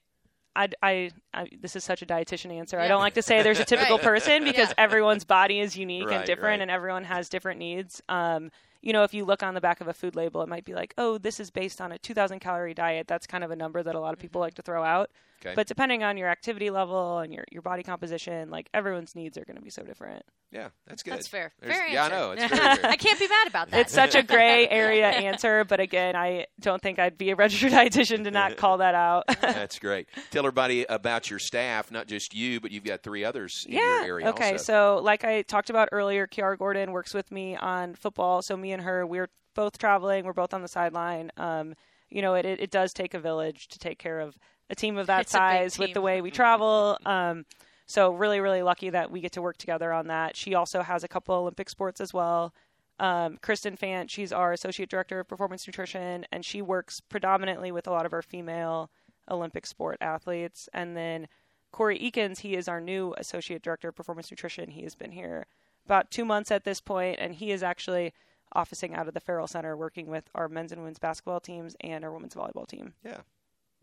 I, 0.56 0.68
I, 0.82 1.10
I, 1.34 1.48
this 1.60 1.76
is 1.76 1.84
such 1.84 2.02
a 2.02 2.06
dietitian 2.06 2.50
answer. 2.52 2.78
I 2.80 2.88
don't 2.88 3.00
like 3.00 3.14
to 3.14 3.22
say 3.22 3.42
there's 3.42 3.60
a 3.60 3.64
typical 3.74 3.96
Right. 3.98 4.04
person 4.04 4.44
because 4.44 4.68
Yeah. 4.70 4.74
everyone's 4.78 5.24
body 5.24 5.60
is 5.60 5.76
unique 5.76 6.06
Right, 6.08 6.16
and 6.16 6.24
different, 6.24 6.58
right. 6.58 6.60
and 6.62 6.70
everyone 6.70 7.04
has 7.04 7.28
different 7.28 7.58
needs. 7.60 8.02
Um, 8.08 8.50
you 8.82 8.92
know, 8.92 9.02
if 9.02 9.12
you 9.14 9.24
look 9.24 9.42
on 9.42 9.54
the 9.54 9.60
back 9.60 9.80
of 9.80 9.88
a 9.88 9.92
food 9.92 10.14
label, 10.16 10.42
it 10.42 10.48
might 10.48 10.64
be 10.64 10.72
like, 10.74 10.94
oh, 10.96 11.18
this 11.18 11.40
is 11.40 11.50
based 11.50 11.80
on 11.80 11.92
a 11.92 11.98
2,000 11.98 12.38
calorie 12.40 12.74
diet. 12.74 13.06
That's 13.08 13.26
kind 13.26 13.42
of 13.44 13.50
a 13.50 13.56
number 13.56 13.82
that 13.82 13.94
a 13.94 14.00
lot 14.00 14.12
of 14.12 14.18
people 14.18 14.40
like 14.40 14.54
to 14.54 14.62
throw 14.62 14.82
out. 14.84 15.10
Okay. 15.40 15.54
But 15.54 15.66
depending 15.66 16.02
on 16.02 16.16
your 16.16 16.28
activity 16.28 16.70
level 16.70 17.18
and 17.18 17.32
your, 17.32 17.44
your 17.50 17.62
body 17.62 17.82
composition, 17.82 18.50
like 18.50 18.68
everyone's 18.72 19.14
needs 19.14 19.36
are 19.36 19.44
going 19.44 19.56
to 19.56 19.62
be 19.62 19.70
so 19.70 19.82
different. 19.82 20.24
Yeah, 20.50 20.68
that's 20.86 21.02
good. 21.02 21.14
That's 21.14 21.28
fair. 21.28 21.52
There's- 21.60 21.76
Fair 21.76 21.88
yeah, 21.88 22.04
I 22.04 22.08
know. 22.08 22.30
It's 22.30 22.44
very 22.54 22.76
fair. 22.76 22.90
I 22.90 22.96
can't 22.96 23.18
be 23.18 23.28
mad 23.28 23.46
about 23.48 23.70
that. 23.70 23.80
It's 23.80 23.92
such 23.92 24.14
a 24.14 24.22
gray 24.22 24.68
area 24.68 25.08
answer, 25.08 25.64
but 25.64 25.80
again, 25.80 26.16
I 26.16 26.46
don't 26.60 26.80
think 26.80 26.98
I'd 26.98 27.18
be 27.18 27.30
a 27.30 27.36
registered 27.36 27.72
dietitian 27.72 28.24
to 28.24 28.30
not 28.30 28.56
call 28.56 28.78
that 28.78 28.94
out. 28.94 29.24
That's 29.40 29.78
great. 29.78 30.08
Tell 30.30 30.40
everybody 30.40 30.84
about 30.88 31.28
your 31.28 31.38
staff, 31.38 31.90
not 31.90 32.06
just 32.06 32.34
you, 32.34 32.60
but 32.60 32.70
you've 32.70 32.84
got 32.84 33.02
three 33.02 33.24
others 33.24 33.64
in 33.66 33.74
yeah. 33.74 33.80
your 33.80 34.04
area 34.04 34.28
okay. 34.28 34.52
also. 34.52 34.64
So, 34.64 35.00
like 35.02 35.24
I 35.24 35.42
talked 35.42 35.70
about 35.70 35.88
earlier, 35.92 36.26
Kiara 36.26 36.56
Gordon 36.58 36.92
works 36.92 37.12
with 37.12 37.30
me 37.30 37.56
on 37.56 37.94
football. 37.94 38.40
So, 38.42 38.56
me 38.56 38.72
and 38.72 38.82
her, 38.82 39.06
we're 39.06 39.28
both 39.54 39.78
traveling. 39.78 40.24
We're 40.24 40.32
both 40.32 40.54
on 40.54 40.62
the 40.62 40.68
sideline. 40.68 41.30
Um, 41.36 41.74
you 42.08 42.22
know, 42.22 42.34
it, 42.34 42.46
it, 42.46 42.60
it 42.60 42.70
does 42.70 42.92
take 42.92 43.14
a 43.14 43.18
village 43.18 43.68
to 43.68 43.78
take 43.78 43.98
care 43.98 44.20
of 44.20 44.38
a 44.70 44.74
team 44.74 44.98
of 44.98 45.06
that 45.06 45.22
It's 45.22 45.32
size 45.32 45.78
with 45.78 45.94
the 45.94 46.00
way 46.00 46.20
we 46.20 46.30
travel. 46.30 46.98
Um, 47.06 47.44
so, 47.86 48.12
really, 48.12 48.40
really 48.40 48.62
lucky 48.62 48.90
that 48.90 49.10
we 49.10 49.20
get 49.20 49.32
to 49.32 49.42
work 49.42 49.58
together 49.58 49.92
on 49.92 50.08
that. 50.08 50.36
She 50.36 50.54
also 50.54 50.82
has 50.82 51.04
a 51.04 51.08
couple 51.08 51.34
Olympic 51.36 51.70
sports 51.70 52.00
as 52.00 52.12
well. 52.12 52.52
Um, 52.98 53.38
Kristen 53.42 53.76
Fant, 53.76 54.10
she's 54.10 54.32
our 54.32 54.52
associate 54.52 54.88
director 54.88 55.20
of 55.20 55.28
performance 55.28 55.66
nutrition, 55.66 56.26
and 56.32 56.44
she 56.44 56.62
works 56.62 57.00
predominantly 57.00 57.70
with 57.70 57.86
a 57.86 57.90
lot 57.90 58.06
of 58.06 58.12
our 58.12 58.22
female 58.22 58.90
Olympic 59.30 59.66
sport 59.66 59.98
athletes. 60.00 60.68
And 60.72 60.96
then 60.96 61.28
Corey 61.72 61.98
Eakins, 61.98 62.40
he 62.40 62.54
is 62.54 62.68
our 62.68 62.80
new 62.80 63.14
associate 63.18 63.62
director 63.62 63.88
of 63.88 63.94
performance 63.94 64.30
nutrition. 64.30 64.70
He 64.70 64.82
has 64.82 64.94
been 64.94 65.12
here 65.12 65.46
about 65.84 66.10
two 66.10 66.24
months 66.24 66.50
at 66.50 66.64
this 66.64 66.80
point, 66.80 67.18
and 67.20 67.34
he 67.34 67.52
is 67.52 67.62
actually 67.62 68.12
officing 68.52 68.94
out 68.94 69.08
of 69.08 69.14
the 69.14 69.20
Ferrell 69.20 69.46
Center, 69.46 69.76
working 69.76 70.06
with 70.06 70.24
our 70.34 70.48
men's 70.48 70.72
and 70.72 70.80
women's 70.80 70.98
basketball 70.98 71.40
teams 71.40 71.76
and 71.80 72.04
our 72.04 72.12
women's 72.12 72.34
volleyball 72.34 72.66
team. 72.66 72.94
Yeah. 73.04 73.20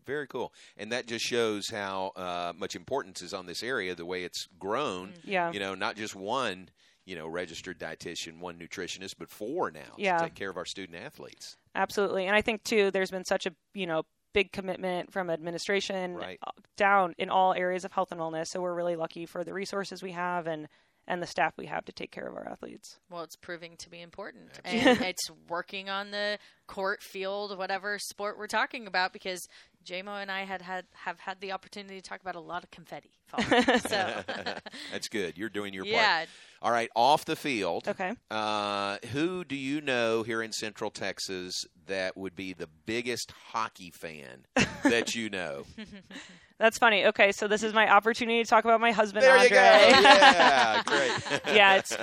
Very 0.06 0.26
cool. 0.26 0.52
And 0.76 0.92
that 0.92 1.06
just 1.06 1.24
shows 1.24 1.68
how 1.70 2.12
uh, 2.16 2.52
much 2.56 2.76
importance 2.76 3.22
is 3.22 3.32
on 3.32 3.46
this 3.46 3.62
area, 3.62 3.94
the 3.94 4.04
way 4.06 4.24
it's 4.24 4.46
grown. 4.58 5.14
Yeah. 5.24 5.50
You 5.52 5.60
know, 5.60 5.74
not 5.74 5.96
just 5.96 6.14
one, 6.14 6.68
you 7.06 7.16
know, 7.16 7.26
registered 7.26 7.78
dietitian, 7.78 8.38
one 8.40 8.58
nutritionist, 8.58 9.14
but 9.18 9.30
four 9.30 9.70
now 9.70 9.94
Yeah. 9.96 10.18
to 10.18 10.24
take 10.24 10.34
care 10.34 10.50
of 10.50 10.56
our 10.56 10.66
student 10.66 10.98
athletes. 11.02 11.56
Absolutely. 11.74 12.26
And 12.26 12.36
I 12.36 12.42
think 12.42 12.64
too 12.64 12.90
there's 12.90 13.10
been 13.10 13.24
such 13.24 13.46
a, 13.46 13.52
you 13.72 13.86
know, 13.86 14.02
big 14.32 14.52
commitment 14.52 15.12
from 15.12 15.30
administration 15.30 16.14
Right. 16.14 16.38
uh, 16.46 16.50
down 16.76 17.14
in 17.18 17.30
all 17.30 17.54
areas 17.54 17.84
of 17.84 17.92
health 17.92 18.10
and 18.10 18.20
wellness. 18.20 18.48
So 18.48 18.60
we're 18.60 18.74
really 18.74 18.96
lucky 18.96 19.26
for 19.26 19.44
the 19.44 19.54
resources 19.54 20.02
we 20.02 20.12
have 20.12 20.46
and 20.46 20.68
and 21.06 21.20
the 21.20 21.26
staff 21.26 21.52
we 21.58 21.66
have 21.66 21.84
to 21.84 21.92
take 21.92 22.10
care 22.10 22.26
of 22.26 22.34
our 22.34 22.48
athletes. 22.48 22.98
Well, 23.10 23.22
it's 23.24 23.36
proving 23.36 23.76
to 23.76 23.90
be 23.90 24.00
important, 24.00 24.58
and 24.64 25.02
it's 25.02 25.30
working 25.50 25.90
on 25.90 26.12
the 26.12 26.38
court, 26.66 27.02
field, 27.02 27.58
whatever 27.58 27.98
sport 27.98 28.38
we're 28.38 28.46
talking 28.46 28.86
about. 28.86 29.12
Because 29.12 29.46
JMO 29.84 30.20
and 30.22 30.30
I 30.30 30.44
had 30.44 30.62
had 30.62 30.86
have 30.92 31.18
had 31.20 31.40
the 31.40 31.52
opportunity 31.52 31.96
to 32.00 32.02
talk 32.02 32.20
about 32.20 32.34
a 32.34 32.40
lot 32.40 32.64
of 32.64 32.70
confetti 32.70 33.10
falling. 33.26 33.64
so 33.80 34.22
That's 34.92 35.08
good. 35.08 35.36
You're 35.38 35.48
doing 35.48 35.74
your 35.74 35.84
part. 35.84 35.94
yeah, 35.94 36.24
All 36.62 36.70
right, 36.72 36.88
off 36.96 37.24
the 37.24 37.36
field. 37.36 37.86
Okay. 37.88 38.12
Uh, 38.30 38.96
who 39.12 39.44
do 39.44 39.56
you 39.56 39.80
know 39.80 40.22
here 40.22 40.42
in 40.42 40.52
Central 40.52 40.90
Texas 40.90 41.64
that 41.86 42.16
would 42.16 42.34
be 42.34 42.52
the 42.52 42.68
biggest 42.86 43.32
hockey 43.52 43.90
fan 43.90 44.46
that 44.84 45.14
you 45.14 45.28
know? 45.30 45.64
That's 46.58 46.78
funny. 46.78 47.04
Okay, 47.06 47.32
so 47.32 47.48
this 47.48 47.62
is 47.62 47.72
my 47.74 47.90
opportunity 47.90 48.42
to 48.42 48.48
talk 48.48 48.64
about 48.64 48.80
my 48.80 48.92
husband 48.92 49.24
there 49.24 49.32
Andre. 49.36 49.48
you 49.48 49.50
go. 49.50 49.56
Yeah, 49.60 50.82
great. 50.86 51.12
yeah, 51.54 51.76
it's 51.76 51.96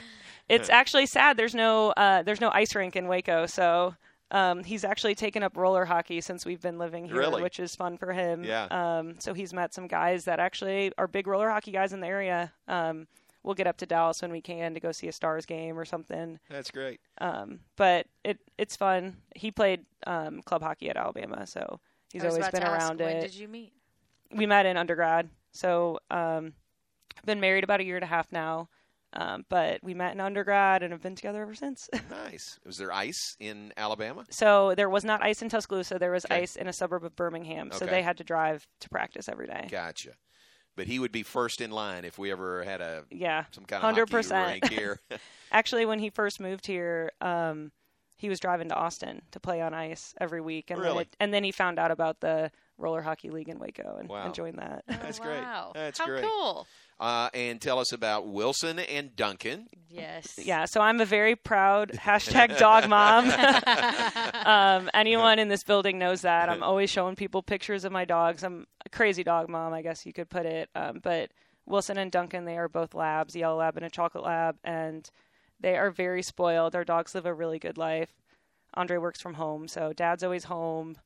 it's 0.49 0.69
actually 0.69 1.05
sad. 1.05 1.37
There's 1.37 1.55
no 1.55 1.91
uh, 1.91 2.23
there's 2.23 2.41
no 2.41 2.49
ice 2.53 2.75
rink 2.75 2.95
in 2.95 3.07
Waco, 3.07 3.45
so 3.45 3.95
um, 4.31 4.63
he's 4.63 4.83
actually 4.83 5.13
taken 5.15 5.43
up 5.43 5.55
roller 5.57 5.85
hockey 5.85 6.21
since 6.21 6.45
we've 6.45 6.61
been 6.61 6.77
living 6.79 7.05
here, 7.05 7.17
Really? 7.17 7.41
which 7.41 7.59
is 7.59 7.75
fun 7.75 7.97
for 7.97 8.13
him. 8.13 8.43
Yeah. 8.43 8.65
Um, 8.71 9.15
so 9.19 9.33
he's 9.33 9.53
met 9.53 9.73
some 9.73 9.87
guys 9.87 10.25
that 10.25 10.39
actually 10.39 10.91
are 10.97 11.07
big 11.07 11.27
roller 11.27 11.49
hockey 11.49 11.71
guys 11.71 11.93
in 11.93 11.99
the 11.99 12.07
area. 12.07 12.51
Um, 12.67 13.07
we'll 13.43 13.55
get 13.55 13.67
up 13.67 13.77
to 13.77 13.85
Dallas 13.85 14.21
when 14.21 14.31
we 14.31 14.41
can 14.41 14.73
to 14.73 14.79
go 14.79 14.91
see 14.91 15.07
a 15.07 15.11
Stars 15.11 15.45
game 15.45 15.77
or 15.77 15.85
something. 15.85 16.39
That's 16.49 16.71
great. 16.71 17.01
Um, 17.19 17.59
but 17.75 18.07
it 18.23 18.39
it's 18.57 18.75
fun. 18.75 19.17
He 19.35 19.51
played 19.51 19.85
um, 20.07 20.41
club 20.43 20.61
hockey 20.61 20.89
at 20.89 20.97
Alabama, 20.97 21.45
so 21.45 21.79
he's 22.13 22.23
always 22.23 22.47
been 22.49 22.61
to 22.61 22.67
ask, 22.67 22.81
around 22.89 22.99
when 22.99 23.17
it 23.17 23.21
did 23.21 23.35
you 23.35 23.47
meet? 23.47 23.73
we 24.33 24.45
met 24.45 24.65
in 24.65 24.77
undergrad. 24.77 25.29
So 25.51 25.99
um, 26.09 26.53
I've 27.17 27.25
been 27.25 27.41
married 27.41 27.63
about 27.65 27.81
a 27.81 27.83
year 27.83 27.95
and 27.97 28.03
a 28.03 28.07
half 28.07 28.31
now. 28.31 28.69
Um, 29.13 29.45
but 29.49 29.83
we 29.83 29.93
met 29.93 30.13
in 30.13 30.21
undergrad 30.21 30.83
and 30.83 30.91
have 30.93 31.01
been 31.01 31.15
together 31.15 31.41
ever 31.41 31.55
since. 31.55 31.89
Nice. 32.09 32.59
Was 32.65 32.77
there 32.77 32.91
ice 32.93 33.35
in 33.39 33.73
Alabama? 33.77 34.25
so 34.29 34.73
there 34.75 34.89
was 34.89 35.03
not 35.03 35.21
ice 35.23 35.41
in 35.41 35.49
Tuscaloosa. 35.49 35.99
There 35.99 36.11
was 36.11 36.25
Okay. 36.25 36.41
ice 36.43 36.55
in 36.55 36.67
a 36.67 36.73
suburb 36.73 37.03
of 37.03 37.15
Birmingham. 37.15 37.71
So 37.71 37.85
Okay. 37.85 37.95
they 37.95 38.01
had 38.03 38.17
to 38.17 38.23
drive 38.23 38.65
to 38.79 38.89
practice 38.89 39.27
every 39.27 39.47
day. 39.47 39.67
Gotcha. 39.69 40.11
But 40.77 40.87
he 40.87 40.99
would 40.99 41.11
be 41.11 41.23
first 41.23 41.59
in 41.59 41.71
line 41.71 42.05
if 42.05 42.17
we 42.17 42.31
ever 42.31 42.63
had 42.63 42.79
a 42.79 43.03
Yeah, 43.11 43.45
some 43.51 43.65
kind 43.65 43.81
of 43.83 43.85
hundred 43.87 44.09
hockey 44.09 44.11
percent. 44.11 44.67
here. 44.69 44.99
Actually, 45.51 45.85
when 45.85 45.99
he 45.99 46.09
first 46.09 46.39
moved 46.39 46.65
here, 46.65 47.11
um, 47.19 47.71
he 48.21 48.29
was 48.29 48.39
driving 48.39 48.69
to 48.69 48.75
Austin 48.75 49.23
to 49.31 49.39
play 49.39 49.61
on 49.61 49.73
ice 49.73 50.13
every 50.21 50.41
week, 50.41 50.69
and 50.69 50.83
then 50.83 50.95
it, 50.95 51.15
and 51.19 51.33
then 51.33 51.43
he 51.43 51.51
found 51.51 51.79
out 51.79 51.89
about 51.89 52.19
the 52.19 52.51
roller 52.77 53.01
hockey 53.01 53.31
league 53.31 53.49
in 53.49 53.57
Waco 53.57 53.97
and, 53.99 54.07
Wow. 54.07 54.25
and 54.25 54.33
joined 54.35 54.59
that. 54.59 54.83
That's 54.87 55.19
oh, 55.19 55.23
great. 55.23 55.41
Wow. 55.41 55.71
That's 55.73 55.97
How 55.97 56.05
great. 56.05 56.23
cool. 56.23 56.67
uh, 56.99 57.29
and 57.33 57.59
tell 57.59 57.79
us 57.79 57.91
about 57.91 58.27
Wilson 58.27 58.77
and 58.77 59.15
Duncan. 59.15 59.69
Yes. 59.89 60.37
Yeah, 60.37 60.65
so 60.65 60.81
I'm 60.81 61.01
a 61.01 61.05
very 61.05 61.35
proud 61.35 61.89
hashtag 61.95 62.59
dog 62.59 62.87
mom. 62.87 63.25
um, 64.45 64.89
anyone 64.93 65.39
in 65.39 65.47
this 65.47 65.63
building 65.63 65.97
knows 65.97 66.21
that. 66.21 66.47
I'm 66.47 66.61
always 66.61 66.91
showing 66.91 67.15
people 67.15 67.41
pictures 67.41 67.85
of 67.85 67.91
my 67.91 68.05
dogs. 68.05 68.43
I'm 68.43 68.67
a 68.85 68.89
crazy 68.89 69.23
dog 69.23 69.49
mom, 69.49 69.73
I 69.73 69.81
guess 69.81 70.05
you 70.05 70.13
could 70.13 70.29
put 70.29 70.45
it. 70.45 70.69
Um, 70.75 70.99
but 71.01 71.31
Wilson 71.65 71.97
and 71.97 72.11
Duncan, 72.11 72.45
they 72.45 72.57
are 72.57 72.69
both 72.69 72.93
labs, 72.93 73.35
a 73.35 73.39
yellow 73.39 73.57
lab 73.57 73.77
and 73.77 73.85
a 73.85 73.89
chocolate 73.89 74.23
lab, 74.23 74.57
and 74.63 75.09
they 75.61 75.77
are 75.77 75.91
very 75.91 76.21
spoiled. 76.23 76.75
Our 76.75 76.83
dogs 76.83 77.15
live 77.15 77.25
a 77.25 77.33
really 77.33 77.59
good 77.59 77.77
life. 77.77 78.09
Andre 78.73 78.97
works 78.97 79.21
from 79.21 79.35
home, 79.35 79.67
so 79.67 79.93
dad's 79.93 80.23
always 80.23 80.45
home. 80.45 80.97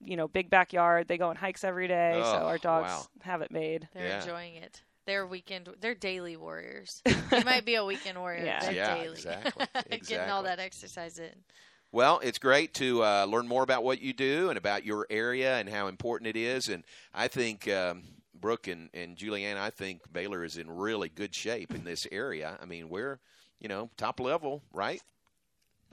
You 0.00 0.16
know, 0.16 0.28
big 0.28 0.48
backyard. 0.48 1.08
They 1.08 1.18
go 1.18 1.28
on 1.28 1.36
hikes 1.36 1.64
every 1.64 1.88
day, 1.88 2.20
so 2.22 2.40
Oh, 2.42 2.46
our 2.46 2.58
dogs 2.58 2.90
wow. 2.90 3.06
have 3.22 3.42
it 3.42 3.50
made. 3.50 3.88
They're 3.94 4.06
Yeah. 4.06 4.20
enjoying 4.20 4.54
it. 4.56 4.82
They're 5.06 5.26
weekend. 5.26 5.68
They're 5.80 5.94
daily 5.94 6.36
warriors. 6.36 7.02
you 7.06 7.44
might 7.44 7.64
be 7.64 7.74
a 7.74 7.84
weekend 7.84 8.18
warrior. 8.18 8.44
Yeah. 8.44 8.60
They're 8.60 8.72
Yeah, 8.72 8.94
daily. 8.96 9.14
exactly, 9.16 9.66
Getting 10.06 10.30
all 10.30 10.42
that 10.44 10.60
exercise 10.60 11.18
in. 11.18 11.32
Well, 11.90 12.20
it's 12.22 12.38
great 12.38 12.74
to 12.74 13.02
uh, 13.02 13.24
learn 13.24 13.48
more 13.48 13.62
about 13.62 13.82
what 13.82 14.00
you 14.02 14.12
do 14.12 14.50
and 14.50 14.58
about 14.58 14.84
your 14.84 15.06
area 15.08 15.56
and 15.58 15.68
how 15.70 15.86
important 15.88 16.28
it 16.28 16.36
is. 16.36 16.68
And 16.68 16.84
I 17.14 17.26
think, 17.28 17.66
um, 17.68 18.02
Brooke 18.34 18.68
and, 18.68 18.90
and 18.94 19.16
Julianne, 19.16 19.56
I 19.56 19.70
think 19.70 20.02
Baylor 20.12 20.44
is 20.44 20.58
in 20.58 20.70
really 20.70 21.08
good 21.08 21.34
shape 21.34 21.74
in 21.74 21.82
this 21.84 22.06
area. 22.12 22.56
I 22.60 22.66
mean, 22.66 22.88
we're, 22.90 23.18
you 23.60 23.68
know, 23.68 23.90
top 23.96 24.20
level, 24.20 24.62
right? 24.72 25.02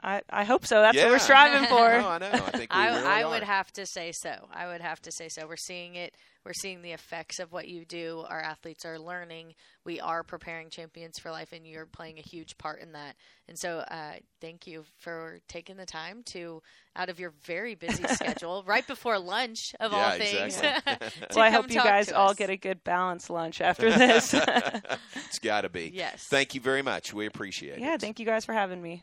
I, 0.03 0.21
I 0.29 0.43
hope 0.43 0.65
so. 0.65 0.81
That's 0.81 0.95
yeah. 0.97 1.05
what 1.05 1.11
we're 1.13 1.19
striving 1.19 1.65
for. 1.69 1.75
no, 1.89 2.07
I 2.09 2.17
know. 2.19 2.29
I 2.31 2.39
think 2.51 2.73
we 2.73 2.79
I, 2.79 2.87
really 2.95 3.07
I 3.07 3.23
are. 3.23 3.29
would 3.29 3.43
have 3.43 3.71
to 3.73 3.85
say 3.85 4.11
so. 4.11 4.33
I 4.53 4.67
would 4.67 4.81
have 4.81 5.01
to 5.03 5.11
say 5.11 5.29
so. 5.29 5.47
We're 5.47 5.55
seeing 5.55 5.95
it. 5.95 6.13
We're 6.45 6.53
seeing 6.53 6.83
the 6.83 6.91
effects 6.91 7.39
of 7.39 7.51
what 7.51 7.67
you 7.67 7.85
do. 7.85 8.23
Our 8.29 8.39
athletes 8.39 8.85
are 8.85 8.99
learning. 8.99 9.55
We 9.83 9.99
are 9.99 10.21
preparing 10.21 10.69
champions 10.69 11.17
for 11.17 11.31
life, 11.31 11.51
and 11.53 11.65
you're 11.65 11.87
playing 11.87 12.19
a 12.19 12.21
huge 12.21 12.55
part 12.59 12.81
in 12.81 12.91
that. 12.91 13.15
And 13.47 13.57
so, 13.57 13.79
uh, 13.79 14.13
thank 14.41 14.67
you 14.67 14.83
for 14.99 15.39
taking 15.47 15.75
the 15.77 15.87
time 15.87 16.21
to, 16.33 16.61
out 16.95 17.09
of 17.09 17.19
your 17.19 17.33
very 17.45 17.73
busy 17.73 18.03
schedule, 18.09 18.63
right 18.67 18.85
before 18.85 19.17
lunch 19.17 19.73
of 19.79 19.91
Yeah, 19.91 19.97
all 20.05 20.11
things. 20.19 20.57
exactly. 20.57 21.07
to 21.09 21.27
well, 21.35 21.45
I 21.45 21.49
come 21.49 21.63
hope 21.63 21.71
you 21.71 21.81
guys 21.81 22.11
all 22.11 22.29
us. 22.29 22.35
get 22.35 22.51
a 22.51 22.57
good 22.57 22.83
balanced 22.83 23.31
lunch 23.31 23.59
after 23.59 23.89
this. 23.89 24.31
it's 24.35 25.39
got 25.39 25.61
to 25.61 25.69
be. 25.69 25.89
Yes. 25.95 26.25
Thank 26.25 26.53
you 26.53 26.61
very 26.61 26.83
much. 26.83 27.11
We 27.11 27.25
appreciate 27.25 27.77
it. 27.77 27.79
yeah, 27.79 27.97
thank 27.97 28.19
you 28.19 28.25
guys 28.27 28.45
for 28.45 28.53
having 28.53 28.83
me. 28.83 29.01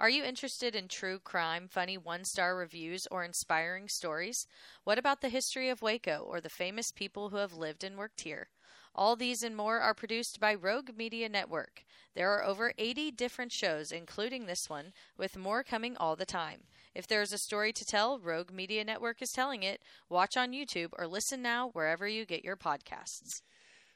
Are 0.00 0.08
you 0.08 0.22
interested 0.22 0.76
in 0.76 0.86
true 0.86 1.18
crime, 1.18 1.66
funny 1.66 1.98
one 1.98 2.24
star 2.24 2.54
reviews, 2.54 3.08
or 3.10 3.24
inspiring 3.24 3.88
stories? 3.88 4.46
What 4.84 4.96
about 4.96 5.22
the 5.22 5.28
history 5.28 5.68
of 5.68 5.82
Waco 5.82 6.20
or 6.20 6.40
the 6.40 6.48
famous 6.48 6.92
people 6.92 7.30
who 7.30 7.38
have 7.38 7.52
lived 7.52 7.82
and 7.82 7.98
worked 7.98 8.20
here? 8.20 8.46
All 8.94 9.16
these 9.16 9.42
and 9.42 9.56
more 9.56 9.80
are 9.80 9.94
produced 9.94 10.38
by 10.38 10.54
Rogue 10.54 10.90
Media 10.96 11.28
Network. 11.28 11.84
There 12.14 12.30
are 12.30 12.44
over 12.44 12.72
80 12.78 13.10
different 13.10 13.50
shows, 13.50 13.90
including 13.90 14.46
this 14.46 14.70
one, 14.70 14.92
with 15.16 15.36
more 15.36 15.64
coming 15.64 15.96
all 15.96 16.14
the 16.14 16.24
time. 16.24 16.60
If 16.94 17.08
there 17.08 17.22
is 17.22 17.32
a 17.32 17.38
story 17.38 17.72
to 17.72 17.84
tell, 17.84 18.20
Rogue 18.20 18.52
Media 18.52 18.84
Network 18.84 19.20
is 19.20 19.32
telling 19.32 19.64
it. 19.64 19.82
Watch 20.08 20.36
on 20.36 20.52
YouTube 20.52 20.90
or 20.96 21.08
listen 21.08 21.42
now 21.42 21.70
wherever 21.70 22.06
you 22.06 22.24
get 22.24 22.44
your 22.44 22.56
podcasts. 22.56 23.42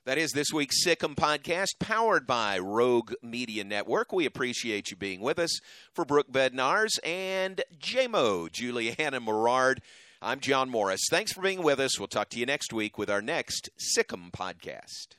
That 0.05 0.19
is 0.19 0.33
this 0.33 0.53
week's 0.53 0.83
Sic 0.83 1.05
'Em 1.05 1.15
podcast, 1.15 1.79
powered 1.79 2.27
by 2.27 2.59
Rogue 2.59 3.12
Media 3.23 3.62
Network. 3.62 4.12
We 4.12 4.27
appreciate 4.27 4.91
you 4.91 4.97
being 4.97 5.21
with 5.21 5.38
us. 5.38 5.61
For 5.95 6.05
Brooke 6.05 6.33
Bednarz 6.33 6.99
and 7.05 7.62
JMO, 7.79 8.49
Juliana 8.49 9.21
Morard, 9.21 9.81
I'm 10.21 10.41
John 10.41 10.71
Morris. 10.71 11.03
Thanks 11.09 11.33
for 11.33 11.41
being 11.41 11.62
with 11.62 11.79
us. 11.79 12.01
We'll 12.01 12.09
talk 12.09 12.31
to 12.31 12.38
you 12.41 12.47
next 12.47 12.73
week 12.73 12.99
with 12.99 13.09
our 13.09 13.23
next 13.23 13.71
Sic 13.79 14.12
'Em 14.12 14.33
podcast. 14.33 15.15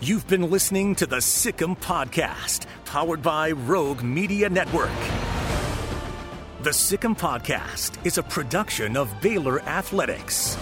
You've 0.00 0.26
been 0.26 0.50
listening 0.50 0.94
to 0.94 1.04
the 1.04 1.20
Sic 1.20 1.60
'Em 1.60 1.76
Podcast, 1.76 2.64
powered 2.86 3.22
by 3.22 3.50
Rogue 3.50 4.02
Media 4.02 4.48
Network. 4.48 4.88
The 6.62 6.72
Sic 6.72 7.04
'Em 7.04 7.14
Podcast 7.14 7.98
is 8.06 8.16
a 8.16 8.22
production 8.22 8.96
of 8.96 9.20
Baylor 9.20 9.60
Athletics. 9.64 10.56